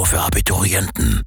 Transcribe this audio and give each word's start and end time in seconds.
nur 0.00 0.06
für 0.06 0.20
Abiturienten. 0.20 1.22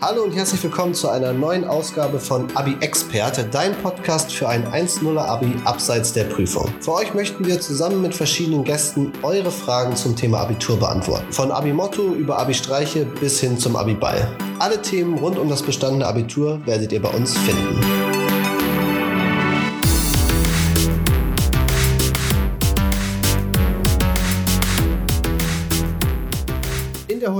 Hallo 0.00 0.22
und 0.22 0.32
herzlich 0.34 0.62
willkommen 0.62 0.94
zu 0.94 1.10
einer 1.10 1.34
neuen 1.34 1.66
Ausgabe 1.66 2.18
von 2.18 2.50
Abi 2.56 2.78
Experte, 2.80 3.44
dein 3.44 3.74
Podcast 3.82 4.32
für 4.32 4.48
ein 4.48 4.66
1.0er 4.68 5.18
Abi 5.18 5.54
abseits 5.66 6.14
der 6.14 6.24
Prüfung. 6.24 6.72
Für 6.80 6.94
euch 6.94 7.12
möchten 7.12 7.44
wir 7.44 7.60
zusammen 7.60 8.00
mit 8.00 8.14
verschiedenen 8.14 8.64
Gästen 8.64 9.12
eure 9.22 9.50
Fragen 9.50 9.94
zum 9.96 10.16
Thema 10.16 10.40
Abitur 10.40 10.78
beantworten. 10.78 11.30
Von 11.30 11.50
Abi 11.50 11.74
Motto 11.74 12.14
über 12.14 12.38
Abi 12.38 12.54
Streiche 12.54 13.04
bis 13.04 13.38
hin 13.40 13.58
zum 13.58 13.76
Abi 13.76 13.92
Ball. 13.92 14.34
Alle 14.60 14.80
Themen 14.80 15.18
rund 15.18 15.38
um 15.38 15.50
das 15.50 15.62
bestandene 15.62 16.06
Abitur 16.06 16.64
werdet 16.64 16.90
ihr 16.90 17.02
bei 17.02 17.10
uns 17.10 17.36
finden. 17.36 18.09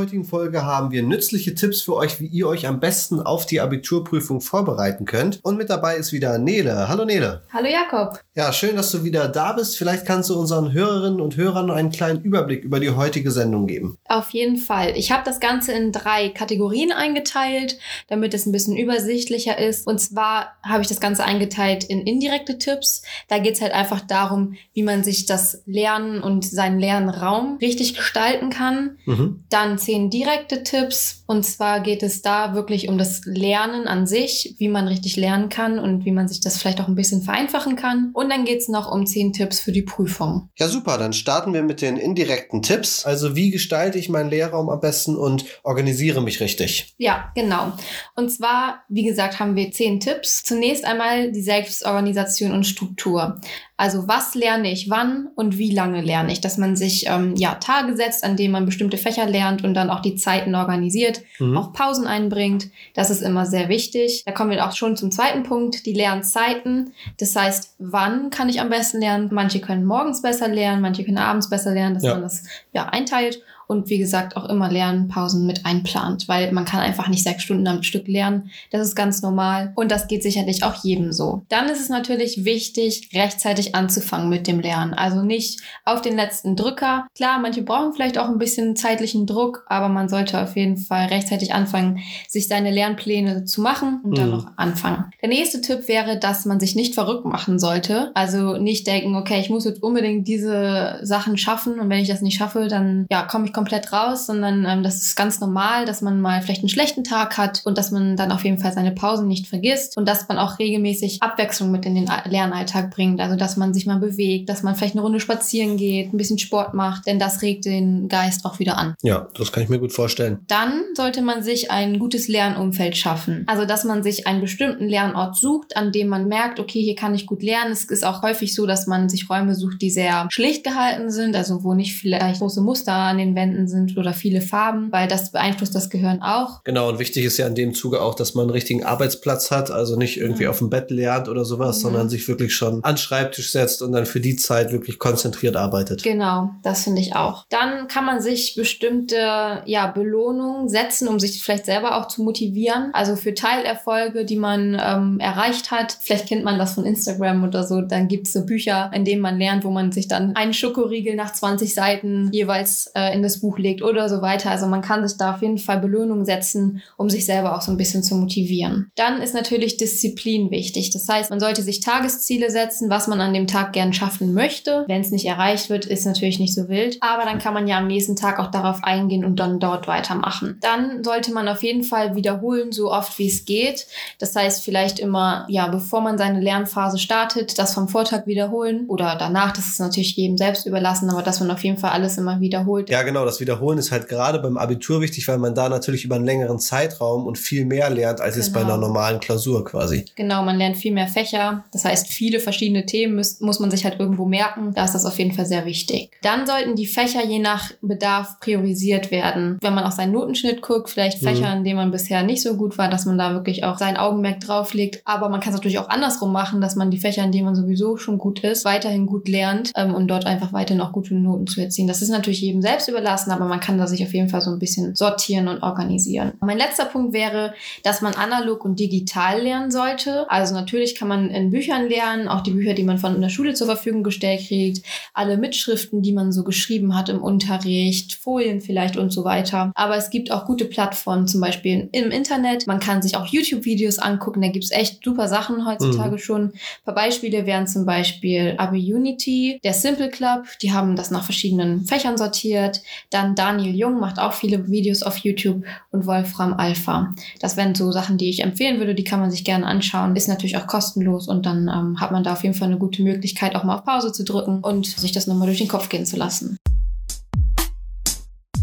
Heutigen 0.00 0.24
Folge 0.24 0.64
haben 0.64 0.90
wir 0.92 1.02
nützliche 1.02 1.54
Tipps 1.54 1.82
für 1.82 1.94
euch, 1.94 2.20
wie 2.20 2.26
ihr 2.26 2.48
euch 2.48 2.66
am 2.66 2.80
besten 2.80 3.20
auf 3.20 3.44
die 3.44 3.60
Abiturprüfung 3.60 4.40
vorbereiten 4.40 5.04
könnt. 5.04 5.40
Und 5.42 5.58
mit 5.58 5.68
dabei 5.68 5.96
ist 5.96 6.10
wieder 6.10 6.38
Nele. 6.38 6.88
Hallo 6.88 7.04
Nele. 7.04 7.42
Hallo 7.52 7.68
Jakob. 7.68 8.18
Ja, 8.34 8.50
schön, 8.54 8.76
dass 8.76 8.90
du 8.92 9.04
wieder 9.04 9.28
da 9.28 9.52
bist. 9.52 9.76
Vielleicht 9.76 10.06
kannst 10.06 10.30
du 10.30 10.40
unseren 10.40 10.72
Hörerinnen 10.72 11.20
und 11.20 11.36
Hörern 11.36 11.70
einen 11.70 11.90
kleinen 11.90 12.22
Überblick 12.22 12.64
über 12.64 12.80
die 12.80 12.88
heutige 12.88 13.30
Sendung 13.30 13.66
geben. 13.66 13.98
Auf 14.08 14.30
jeden 14.30 14.56
Fall. 14.56 14.94
Ich 14.96 15.12
habe 15.12 15.22
das 15.26 15.38
Ganze 15.38 15.72
in 15.72 15.92
drei 15.92 16.30
Kategorien 16.30 16.92
eingeteilt, 16.92 17.76
damit 18.08 18.32
es 18.32 18.46
ein 18.46 18.52
bisschen 18.52 18.78
übersichtlicher 18.78 19.58
ist. 19.58 19.86
Und 19.86 20.00
zwar 20.00 20.56
habe 20.62 20.80
ich 20.80 20.88
das 20.88 21.00
Ganze 21.00 21.24
eingeteilt 21.24 21.84
in 21.84 22.06
indirekte 22.06 22.56
Tipps. 22.56 23.02
Da 23.28 23.38
geht 23.38 23.56
es 23.56 23.60
halt 23.60 23.72
einfach 23.72 24.00
darum, 24.00 24.54
wie 24.72 24.82
man 24.82 25.04
sich 25.04 25.26
das 25.26 25.62
Lernen 25.66 26.22
und 26.22 26.46
seinen 26.46 26.80
Lernraum 26.80 27.58
richtig 27.60 27.94
gestalten 27.94 28.48
kann. 28.48 28.96
Mhm. 29.04 29.44
Dann 29.50 29.76
zehn 29.90 30.08
direkte 30.08 30.62
Tipps. 30.62 31.24
Und 31.26 31.44
zwar 31.44 31.80
geht 31.80 32.04
es 32.04 32.22
da 32.22 32.54
wirklich 32.54 32.88
um 32.88 32.96
das 32.96 33.22
Lernen 33.24 33.88
an 33.88 34.06
sich, 34.06 34.54
wie 34.58 34.68
man 34.68 34.86
richtig 34.86 35.16
lernen 35.16 35.48
kann 35.48 35.80
und 35.80 36.04
wie 36.04 36.12
man 36.12 36.28
sich 36.28 36.40
das 36.40 36.58
vielleicht 36.58 36.80
auch 36.80 36.86
ein 36.86 36.94
bisschen 36.94 37.22
vereinfachen 37.22 37.74
kann. 37.74 38.10
Und 38.12 38.30
dann 38.30 38.44
geht 38.44 38.60
es 38.60 38.68
noch 38.68 38.90
um 38.92 39.04
zehn 39.04 39.32
Tipps 39.32 39.58
für 39.58 39.72
die 39.72 39.82
Prüfung. 39.82 40.48
Ja, 40.56 40.68
super. 40.68 40.96
Dann 40.96 41.12
starten 41.12 41.52
wir 41.52 41.64
mit 41.64 41.82
den 41.82 41.96
indirekten 41.96 42.62
Tipps. 42.62 43.04
Also, 43.04 43.34
wie 43.34 43.50
gestalte 43.50 43.98
ich 43.98 44.08
meinen 44.08 44.30
Lehrraum 44.30 44.68
am 44.68 44.78
besten 44.78 45.16
und 45.16 45.44
organisiere 45.64 46.22
mich 46.22 46.40
richtig? 46.40 46.94
Ja, 46.98 47.32
genau. 47.34 47.72
Und 48.14 48.30
zwar, 48.30 48.84
wie 48.88 49.04
gesagt, 49.04 49.40
haben 49.40 49.56
wir 49.56 49.72
zehn 49.72 49.98
Tipps. 49.98 50.44
Zunächst 50.44 50.84
einmal 50.84 51.32
die 51.32 51.42
Selbstorganisation 51.42 52.52
und 52.52 52.64
Struktur. 52.64 53.40
Also 53.80 54.06
was 54.08 54.34
lerne 54.34 54.70
ich 54.70 54.90
wann 54.90 55.28
und 55.36 55.56
wie 55.56 55.70
lange 55.70 56.02
lerne 56.02 56.30
ich? 56.32 56.42
Dass 56.42 56.58
man 56.58 56.76
sich 56.76 57.06
ähm, 57.08 57.34
ja 57.36 57.54
Tage 57.54 57.96
setzt, 57.96 58.24
an 58.24 58.36
denen 58.36 58.52
man 58.52 58.66
bestimmte 58.66 58.98
Fächer 58.98 59.24
lernt 59.24 59.64
und 59.64 59.72
dann 59.72 59.88
auch 59.88 60.00
die 60.00 60.16
Zeiten 60.16 60.54
organisiert, 60.54 61.22
Mhm. 61.38 61.56
auch 61.56 61.72
Pausen 61.72 62.06
einbringt. 62.06 62.68
Das 62.94 63.08
ist 63.08 63.22
immer 63.22 63.46
sehr 63.46 63.70
wichtig. 63.70 64.22
Da 64.26 64.32
kommen 64.32 64.50
wir 64.50 64.66
auch 64.66 64.76
schon 64.76 64.98
zum 64.98 65.10
zweiten 65.10 65.44
Punkt, 65.44 65.86
die 65.86 65.94
Lernzeiten. 65.94 66.92
Das 67.18 67.34
heißt, 67.34 67.76
wann 67.78 68.28
kann 68.28 68.50
ich 68.50 68.60
am 68.60 68.68
besten 68.68 68.98
lernen? 69.00 69.30
Manche 69.32 69.60
können 69.60 69.86
morgens 69.86 70.20
besser 70.20 70.48
lernen, 70.48 70.82
manche 70.82 71.02
können 71.04 71.16
abends 71.16 71.48
besser 71.48 71.72
lernen, 71.72 71.94
dass 71.94 72.04
Ja. 72.04 72.12
man 72.14 72.22
das 72.22 72.42
ja 72.74 72.86
einteilt 72.90 73.40
und 73.70 73.88
wie 73.88 73.98
gesagt 73.98 74.36
auch 74.36 74.48
immer 74.48 74.70
Lernpausen 74.70 75.46
mit 75.46 75.64
einplant, 75.64 76.28
weil 76.28 76.52
man 76.52 76.64
kann 76.64 76.80
einfach 76.80 77.08
nicht 77.08 77.22
sechs 77.22 77.42
Stunden 77.44 77.66
am 77.66 77.82
Stück 77.82 78.08
lernen. 78.08 78.50
Das 78.70 78.82
ist 78.86 78.94
ganz 78.94 79.22
normal 79.22 79.72
und 79.76 79.90
das 79.90 80.08
geht 80.08 80.22
sicherlich 80.22 80.64
auch 80.64 80.74
jedem 80.84 81.12
so. 81.12 81.44
Dann 81.48 81.66
ist 81.68 81.80
es 81.80 81.88
natürlich 81.88 82.44
wichtig, 82.44 83.08
rechtzeitig 83.14 83.74
anzufangen 83.74 84.28
mit 84.28 84.46
dem 84.46 84.60
Lernen. 84.60 84.92
Also 84.92 85.22
nicht 85.22 85.60
auf 85.84 86.02
den 86.02 86.16
letzten 86.16 86.56
Drücker. 86.56 87.06
Klar, 87.14 87.38
manche 87.38 87.62
brauchen 87.62 87.92
vielleicht 87.92 88.18
auch 88.18 88.28
ein 88.28 88.38
bisschen 88.38 88.76
zeitlichen 88.76 89.26
Druck, 89.26 89.64
aber 89.68 89.88
man 89.88 90.08
sollte 90.08 90.42
auf 90.42 90.56
jeden 90.56 90.76
Fall 90.76 91.06
rechtzeitig 91.06 91.54
anfangen, 91.54 92.00
sich 92.28 92.48
seine 92.48 92.70
Lernpläne 92.70 93.44
zu 93.44 93.60
machen 93.62 94.00
und 94.02 94.18
dann 94.18 94.26
Mhm. 94.26 94.32
noch 94.32 94.46
anfangen. 94.56 95.04
Der 95.22 95.28
nächste 95.28 95.60
Tipp 95.60 95.86
wäre, 95.88 96.18
dass 96.18 96.44
man 96.44 96.58
sich 96.60 96.74
nicht 96.74 96.94
verrückt 96.94 97.24
machen 97.24 97.58
sollte. 97.58 98.10
Also 98.14 98.56
nicht 98.56 98.86
denken, 98.86 99.14
okay, 99.14 99.40
ich 99.40 99.50
muss 99.50 99.64
jetzt 99.64 99.82
unbedingt 99.82 100.26
diese 100.26 100.98
Sachen 101.02 101.38
schaffen 101.38 101.78
und 101.78 101.88
wenn 101.88 102.00
ich 102.00 102.08
das 102.08 102.20
nicht 102.22 102.36
schaffe, 102.38 102.66
dann 102.68 103.06
ja, 103.10 103.22
komme 103.22 103.46
ich 103.46 103.52
komplett 103.60 103.92
raus, 103.92 104.24
sondern 104.24 104.64
ähm, 104.64 104.82
das 104.82 104.96
ist 104.96 105.16
ganz 105.16 105.38
normal, 105.38 105.84
dass 105.84 106.00
man 106.00 106.18
mal 106.18 106.40
vielleicht 106.40 106.62
einen 106.62 106.70
schlechten 106.70 107.04
Tag 107.04 107.36
hat 107.36 107.60
und 107.66 107.76
dass 107.76 107.90
man 107.90 108.16
dann 108.16 108.32
auf 108.32 108.42
jeden 108.42 108.56
Fall 108.56 108.72
seine 108.72 108.90
Pausen 108.90 109.28
nicht 109.28 109.48
vergisst 109.48 109.98
und 109.98 110.08
dass 110.08 110.26
man 110.28 110.38
auch 110.38 110.58
regelmäßig 110.58 111.22
Abwechslung 111.22 111.70
mit 111.70 111.84
in 111.84 111.94
den 111.94 112.10
Lernalltag 112.24 112.90
bringt. 112.90 113.20
Also 113.20 113.36
dass 113.36 113.58
man 113.58 113.74
sich 113.74 113.84
mal 113.84 113.98
bewegt, 113.98 114.48
dass 114.48 114.62
man 114.62 114.76
vielleicht 114.76 114.94
eine 114.94 115.02
Runde 115.02 115.20
spazieren 115.20 115.76
geht, 115.76 116.10
ein 116.10 116.16
bisschen 116.16 116.38
Sport 116.38 116.72
macht, 116.72 117.06
denn 117.06 117.18
das 117.18 117.42
regt 117.42 117.66
den 117.66 118.08
Geist 118.08 118.46
auch 118.46 118.58
wieder 118.60 118.78
an. 118.78 118.94
Ja, 119.02 119.28
das 119.34 119.52
kann 119.52 119.62
ich 119.62 119.68
mir 119.68 119.78
gut 119.78 119.92
vorstellen. 119.92 120.38
Dann 120.48 120.82
sollte 120.94 121.20
man 121.20 121.42
sich 121.42 121.70
ein 121.70 121.98
gutes 121.98 122.28
Lernumfeld 122.28 122.96
schaffen. 122.96 123.44
Also, 123.46 123.66
dass 123.66 123.84
man 123.84 124.02
sich 124.02 124.26
einen 124.26 124.40
bestimmten 124.40 124.88
Lernort 124.88 125.36
sucht, 125.36 125.76
an 125.76 125.92
dem 125.92 126.08
man 126.08 126.28
merkt, 126.28 126.60
okay, 126.60 126.80
hier 126.80 126.94
kann 126.94 127.14
ich 127.14 127.26
gut 127.26 127.42
lernen. 127.42 127.72
Es 127.72 127.84
ist 127.84 128.06
auch 128.06 128.22
häufig 128.22 128.54
so, 128.54 128.64
dass 128.64 128.86
man 128.86 129.10
sich 129.10 129.28
Räume 129.28 129.54
sucht, 129.54 129.82
die 129.82 129.90
sehr 129.90 130.28
schlicht 130.30 130.64
gehalten 130.64 131.10
sind, 131.10 131.36
also 131.36 131.62
wo 131.62 131.74
nicht 131.74 131.94
vielleicht 131.94 132.40
große 132.40 132.62
Muster 132.62 132.94
an 132.94 133.18
den 133.18 133.34
Wänden 133.34 133.49
sind 133.68 133.96
oder 133.96 134.12
viele 134.12 134.40
Farben, 134.40 134.90
weil 134.92 135.08
das 135.08 135.32
beeinflusst 135.32 135.74
das 135.74 135.90
Gehirn 135.90 136.22
auch. 136.22 136.62
Genau, 136.64 136.88
und 136.88 136.98
wichtig 136.98 137.24
ist 137.24 137.36
ja 137.38 137.46
in 137.46 137.54
dem 137.54 137.74
Zuge 137.74 138.00
auch, 138.02 138.14
dass 138.14 138.34
man 138.34 138.44
einen 138.44 138.50
richtigen 138.50 138.84
Arbeitsplatz 138.84 139.50
hat, 139.50 139.70
also 139.70 139.96
nicht 139.96 140.18
irgendwie 140.18 140.44
Mhm. 140.44 140.50
auf 140.50 140.58
dem 140.58 140.70
Bett 140.70 140.90
lernt 140.90 141.28
oder 141.28 141.44
sowas, 141.44 141.78
Mhm. 141.78 141.82
sondern 141.82 142.08
sich 142.08 142.26
wirklich 142.28 142.54
schon 142.54 142.82
an 142.84 142.92
den 142.94 142.98
Schreibtisch 142.98 143.52
setzt 143.52 143.82
und 143.82 143.92
dann 143.92 144.06
für 144.06 144.20
die 144.20 144.36
Zeit 144.36 144.72
wirklich 144.72 144.98
konzentriert 144.98 145.56
arbeitet. 145.56 146.02
Genau, 146.02 146.50
das 146.62 146.84
finde 146.84 147.00
ich 147.00 147.14
auch. 147.16 147.46
Dann 147.50 147.88
kann 147.88 148.04
man 148.04 148.20
sich 148.20 148.54
bestimmte 148.56 149.62
ja, 149.66 149.86
Belohnungen 149.86 150.68
setzen, 150.68 151.08
um 151.08 151.18
sich 151.20 151.42
vielleicht 151.42 151.66
selber 151.66 151.96
auch 151.96 152.08
zu 152.08 152.22
motivieren. 152.22 152.90
Also 152.92 153.16
für 153.16 153.34
Teilerfolge, 153.34 154.24
die 154.24 154.36
man 154.36 154.80
ähm, 154.82 155.18
erreicht 155.20 155.70
hat. 155.70 155.96
Vielleicht 156.00 156.26
kennt 156.26 156.44
man 156.44 156.58
das 156.58 156.74
von 156.74 156.84
Instagram 156.84 157.44
oder 157.44 157.64
so. 157.64 157.80
Dann 157.80 158.08
gibt 158.08 158.26
es 158.26 158.32
so 158.32 158.44
Bücher, 158.46 158.90
in 158.94 159.04
denen 159.04 159.20
man 159.22 159.38
lernt, 159.38 159.64
wo 159.64 159.70
man 159.70 159.92
sich 159.92 160.08
dann 160.08 160.34
einen 160.36 160.54
Schokoriegel 160.54 161.14
nach 161.14 161.32
20 161.32 161.74
Seiten 161.74 162.30
jeweils 162.32 162.90
äh, 162.94 163.14
in 163.14 163.22
das 163.22 163.29
Buch 163.38 163.58
legt 163.58 163.82
oder 163.82 164.08
so 164.08 164.22
weiter. 164.22 164.50
Also 164.50 164.66
man 164.66 164.82
kann 164.82 165.06
sich 165.06 165.16
da 165.16 165.34
auf 165.34 165.42
jeden 165.42 165.58
Fall 165.58 165.78
Belohnungen 165.78 166.24
setzen, 166.24 166.82
um 166.96 167.08
sich 167.08 167.26
selber 167.26 167.56
auch 167.56 167.62
so 167.62 167.70
ein 167.70 167.76
bisschen 167.76 168.02
zu 168.02 168.14
motivieren. 168.14 168.90
Dann 168.96 169.22
ist 169.22 169.34
natürlich 169.34 169.76
Disziplin 169.76 170.50
wichtig. 170.50 170.90
Das 170.90 171.08
heißt, 171.08 171.30
man 171.30 171.40
sollte 171.40 171.62
sich 171.62 171.80
Tagesziele 171.80 172.50
setzen, 172.50 172.90
was 172.90 173.06
man 173.06 173.20
an 173.20 173.34
dem 173.34 173.46
Tag 173.46 173.72
gern 173.72 173.92
schaffen 173.92 174.34
möchte. 174.34 174.84
Wenn 174.88 175.00
es 175.00 175.10
nicht 175.10 175.26
erreicht 175.26 175.70
wird, 175.70 175.86
ist 175.86 176.06
natürlich 176.06 176.38
nicht 176.38 176.54
so 176.54 176.68
wild. 176.68 176.98
Aber 177.00 177.24
dann 177.24 177.38
kann 177.38 177.54
man 177.54 177.68
ja 177.68 177.78
am 177.78 177.86
nächsten 177.86 178.16
Tag 178.16 178.38
auch 178.38 178.50
darauf 178.50 178.82
eingehen 178.82 179.24
und 179.24 179.36
dann 179.36 179.60
dort 179.60 179.86
weitermachen. 179.86 180.58
Dann 180.60 181.04
sollte 181.04 181.32
man 181.32 181.48
auf 181.48 181.62
jeden 181.62 181.84
Fall 181.84 182.16
wiederholen, 182.16 182.72
so 182.72 182.90
oft 182.90 183.18
wie 183.18 183.28
es 183.28 183.44
geht. 183.44 183.86
Das 184.18 184.34
heißt, 184.34 184.64
vielleicht 184.64 184.98
immer, 184.98 185.46
ja, 185.48 185.68
bevor 185.68 186.00
man 186.00 186.18
seine 186.18 186.40
Lernphase 186.40 186.98
startet, 186.98 187.58
das 187.58 187.74
vom 187.74 187.88
Vortag 187.88 188.26
wiederholen 188.26 188.86
oder 188.88 189.16
danach. 189.18 189.52
Das 189.52 189.68
ist 189.68 189.80
natürlich 189.80 190.16
jedem 190.16 190.36
selbst 190.36 190.66
überlassen, 190.66 191.10
aber 191.10 191.22
dass 191.22 191.40
man 191.40 191.50
auf 191.50 191.64
jeden 191.64 191.78
Fall 191.78 191.90
alles 191.90 192.18
immer 192.18 192.40
wiederholt. 192.40 192.90
Ja, 192.90 193.02
genau, 193.02 193.19
das 193.24 193.40
Wiederholen 193.40 193.78
ist 193.78 193.90
halt 193.92 194.08
gerade 194.08 194.38
beim 194.38 194.56
Abitur 194.56 195.00
wichtig, 195.00 195.26
weil 195.28 195.38
man 195.38 195.54
da 195.54 195.68
natürlich 195.68 196.04
über 196.04 196.16
einen 196.16 196.24
längeren 196.24 196.58
Zeitraum 196.58 197.26
und 197.26 197.38
viel 197.38 197.64
mehr 197.64 197.90
lernt, 197.90 198.20
als 198.20 198.36
es 198.36 198.52
bei 198.52 198.60
Genau. 198.60 198.74
einer 198.74 198.80
normalen 198.80 199.20
Klausur 199.20 199.64
quasi. 199.64 200.04
Genau, 200.16 200.42
man 200.42 200.56
lernt 200.58 200.76
viel 200.76 200.92
mehr 200.92 201.08
Fächer. 201.08 201.64
Das 201.72 201.84
heißt, 201.84 202.08
viele 202.08 202.40
verschiedene 202.40 202.86
Themen 202.86 203.16
muss, 203.16 203.40
muss 203.40 203.58
man 203.60 203.70
sich 203.70 203.84
halt 203.84 203.98
irgendwo 203.98 204.24
merken. 204.26 204.72
Da 204.74 204.84
ist 204.84 204.94
das 204.94 205.04
auf 205.06 205.18
jeden 205.18 205.32
Fall 205.32 205.46
sehr 205.46 205.64
wichtig. 205.64 206.10
Dann 206.22 206.46
sollten 206.46 206.76
die 206.76 206.86
Fächer 206.86 207.24
je 207.24 207.38
nach 207.38 207.70
Bedarf 207.82 208.38
priorisiert 208.40 209.10
werden. 209.10 209.58
Wenn 209.60 209.74
man 209.74 209.84
auf 209.84 209.92
seinen 209.94 210.12
Notenschnitt 210.12 210.62
guckt, 210.62 210.90
vielleicht 210.90 211.22
Mhm. 211.22 211.26
Fächer, 211.26 211.52
in 211.56 211.64
denen 211.64 211.76
man 211.76 211.90
bisher 211.90 212.22
nicht 212.22 212.42
so 212.42 212.54
gut 212.56 212.76
war, 212.78 212.88
dass 212.88 213.06
man 213.06 213.16
da 213.18 213.32
wirklich 213.32 213.64
auch 213.64 213.78
sein 213.78 213.96
Augenmerk 213.96 214.40
drauf 214.40 214.74
legt. 214.74 215.02
Aber 215.04 215.28
man 215.28 215.40
kann 215.40 215.50
es 215.52 215.56
natürlich 215.56 215.78
auch 215.78 215.88
andersrum 215.88 216.32
machen, 216.32 216.60
dass 216.60 216.76
man 216.76 216.90
die 216.90 216.98
Fächer, 216.98 217.24
in 217.24 217.32
denen 217.32 217.44
man 217.46 217.54
sowieso 217.56 217.96
schon 217.96 218.18
gut 218.18 218.40
ist, 218.40 218.64
weiterhin 218.64 219.06
gut 219.06 219.28
lernt 219.28 219.72
ähm, 219.76 219.94
und 219.94 220.08
dort 220.08 220.26
einfach 220.26 220.52
weiterhin 220.52 220.80
auch 220.80 220.92
gute 220.92 221.14
Noten 221.14 221.46
zu 221.46 221.60
erzielen. 221.60 221.88
Das 221.88 222.02
ist 222.02 222.08
natürlich 222.10 222.40
jedem 222.40 222.62
selbst 222.62 222.88
überlassen, 222.88 223.09
aber 223.30 223.46
man 223.46 223.60
kann 223.60 223.78
da 223.78 223.86
sich 223.86 224.02
auf 224.04 224.14
jeden 224.14 224.28
Fall 224.28 224.40
so 224.40 224.50
ein 224.50 224.58
bisschen 224.58 224.94
sortieren 224.94 225.48
und 225.48 225.62
organisieren. 225.62 226.32
Mein 226.40 226.58
letzter 226.58 226.84
Punkt 226.84 227.12
wäre, 227.12 227.54
dass 227.82 228.00
man 228.00 228.14
analog 228.14 228.64
und 228.64 228.78
digital 228.78 229.40
lernen 229.40 229.70
sollte. 229.70 230.30
Also 230.30 230.54
natürlich 230.54 230.94
kann 230.94 231.08
man 231.08 231.30
in 231.30 231.50
Büchern 231.50 231.88
lernen, 231.88 232.28
auch 232.28 232.42
die 232.42 232.52
Bücher, 232.52 232.74
die 232.74 232.84
man 232.84 232.98
von 232.98 233.20
der 233.20 233.28
Schule 233.28 233.54
zur 233.54 233.66
Verfügung 233.66 234.02
gestellt 234.02 234.46
kriegt, 234.46 234.86
alle 235.14 235.36
Mitschriften, 235.36 236.02
die 236.02 236.12
man 236.12 236.32
so 236.32 236.44
geschrieben 236.44 236.96
hat 236.96 237.08
im 237.08 237.22
Unterricht, 237.22 238.14
Folien 238.14 238.60
vielleicht 238.60 238.96
und 238.96 239.10
so 239.12 239.24
weiter. 239.24 239.72
Aber 239.74 239.96
es 239.96 240.10
gibt 240.10 240.30
auch 240.30 240.44
gute 240.44 240.64
Plattformen, 240.64 241.26
zum 241.26 241.40
Beispiel 241.40 241.88
im 241.92 242.10
Internet. 242.10 242.66
Man 242.66 242.80
kann 242.80 243.02
sich 243.02 243.16
auch 243.16 243.26
YouTube-Videos 243.26 243.98
angucken, 243.98 244.42
da 244.42 244.48
gibt 244.48 244.64
es 244.64 244.70
echt 244.70 245.02
super 245.04 245.28
Sachen 245.28 245.66
heutzutage 245.66 246.18
schon. 246.18 246.42
Ein 246.42 246.52
paar 246.84 246.94
Beispiele 246.94 247.46
wären 247.46 247.66
zum 247.66 247.86
Beispiel 247.86 248.54
Abi 248.58 248.94
Unity, 248.94 249.60
der 249.64 249.74
Simple 249.74 250.10
Club, 250.10 250.46
die 250.62 250.72
haben 250.72 250.96
das 250.96 251.10
nach 251.10 251.24
verschiedenen 251.24 251.84
Fächern 251.84 252.16
sortiert. 252.16 252.82
Dann 253.08 253.34
Daniel 253.34 253.74
Jung 253.74 253.98
macht 253.98 254.18
auch 254.18 254.34
viele 254.34 254.68
Videos 254.68 255.02
auf 255.02 255.16
YouTube 255.18 255.64
und 255.90 256.06
Wolfram 256.06 256.54
Alpha. 256.54 257.14
Das 257.40 257.56
wären 257.56 257.74
so 257.74 257.90
Sachen, 257.92 258.18
die 258.18 258.28
ich 258.28 258.42
empfehlen 258.42 258.78
würde, 258.78 258.94
die 258.94 259.04
kann 259.04 259.20
man 259.20 259.30
sich 259.30 259.44
gerne 259.44 259.66
anschauen. 259.66 260.14
Ist 260.16 260.28
natürlich 260.28 260.56
auch 260.56 260.66
kostenlos 260.66 261.28
und 261.28 261.46
dann 261.46 261.68
ähm, 261.68 262.00
hat 262.00 262.12
man 262.12 262.22
da 262.22 262.34
auf 262.34 262.42
jeden 262.42 262.54
Fall 262.54 262.68
eine 262.68 262.78
gute 262.78 263.02
Möglichkeit, 263.02 263.56
auch 263.56 263.64
mal 263.64 263.76
auf 263.76 263.84
Pause 263.84 264.12
zu 264.12 264.24
drücken 264.24 264.60
und 264.60 264.86
sich 264.86 265.12
das 265.12 265.26
nochmal 265.26 265.46
durch 265.46 265.58
den 265.58 265.68
Kopf 265.68 265.88
gehen 265.88 266.04
zu 266.04 266.16
lassen. 266.16 266.58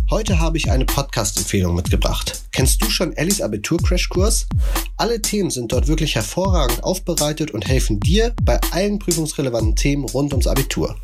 Heute 0.10 0.40
habe 0.40 0.56
ich 0.56 0.72
eine 0.72 0.86
Podcast-Empfehlung 0.86 1.76
mitgebracht. 1.76 2.42
Kennst 2.54 2.82
du 2.82 2.90
schon 2.90 3.12
Ellis 3.12 3.42
Abitur-Crashkurs? 3.42 4.48
Alle 4.96 5.22
Themen 5.22 5.50
sind 5.50 5.74
dort 5.74 5.90
wirklich 5.90 6.16
hervorragend 6.16 6.82
aufbereitet 6.82 7.52
und 7.52 7.68
helfen 7.68 8.00
dir 8.00 8.34
bei 8.42 8.58
allen 8.72 9.00
prüfungsrelevanten 9.00 9.76
Themen 9.76 10.06
rund 10.06 10.32
ums 10.32 10.48
Abitur. 10.48 10.96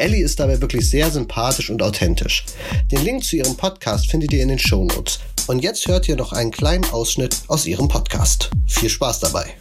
Ellie 0.00 0.24
ist 0.24 0.40
dabei 0.40 0.60
wirklich 0.60 0.88
sehr 0.88 1.10
sympathisch 1.10 1.70
und 1.70 1.82
authentisch. 1.82 2.46
Den 2.90 3.04
Link 3.04 3.22
zu 3.22 3.36
ihrem 3.36 3.56
Podcast 3.56 4.10
findet 4.10 4.32
ihr 4.32 4.42
in 4.42 4.48
den 4.48 4.58
Show 4.58 4.84
Notes. 4.84 5.20
Und 5.46 5.58
jetzt 5.60 5.86
hört 5.88 6.08
ihr 6.08 6.16
noch 6.16 6.32
einen 6.32 6.50
kleinen 6.50 6.84
Ausschnitt 6.86 7.36
aus 7.48 7.66
ihrem 7.66 7.86
Podcast. 7.86 8.50
Viel 8.66 8.88
Spaß 8.88 9.20
dabei. 9.20 9.54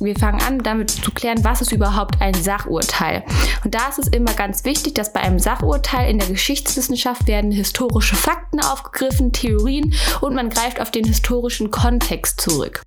Wir 0.00 0.16
fangen 0.16 0.40
an, 0.40 0.58
damit 0.60 0.90
zu 0.90 1.12
klären, 1.12 1.44
was 1.44 1.60
ist 1.60 1.72
überhaupt 1.72 2.20
ein 2.20 2.34
Sachurteil. 2.34 3.22
Und 3.64 3.74
da 3.74 3.88
ist 3.88 3.98
es 3.98 4.08
immer 4.08 4.32
ganz 4.32 4.64
wichtig, 4.64 4.94
dass 4.94 5.12
bei 5.12 5.20
einem 5.20 5.38
Sachurteil 5.38 6.10
in 6.10 6.18
der 6.18 6.28
Geschichtswissenschaft 6.28 7.26
werden 7.26 7.52
historische 7.52 8.16
Fakten 8.16 8.60
aufgegriffen, 8.60 9.32
Theorien 9.32 9.94
und 10.20 10.34
man 10.34 10.48
greift 10.48 10.80
auf 10.80 10.90
den 10.90 11.04
historischen 11.04 11.70
Kontext 11.70 12.40
zurück. 12.40 12.82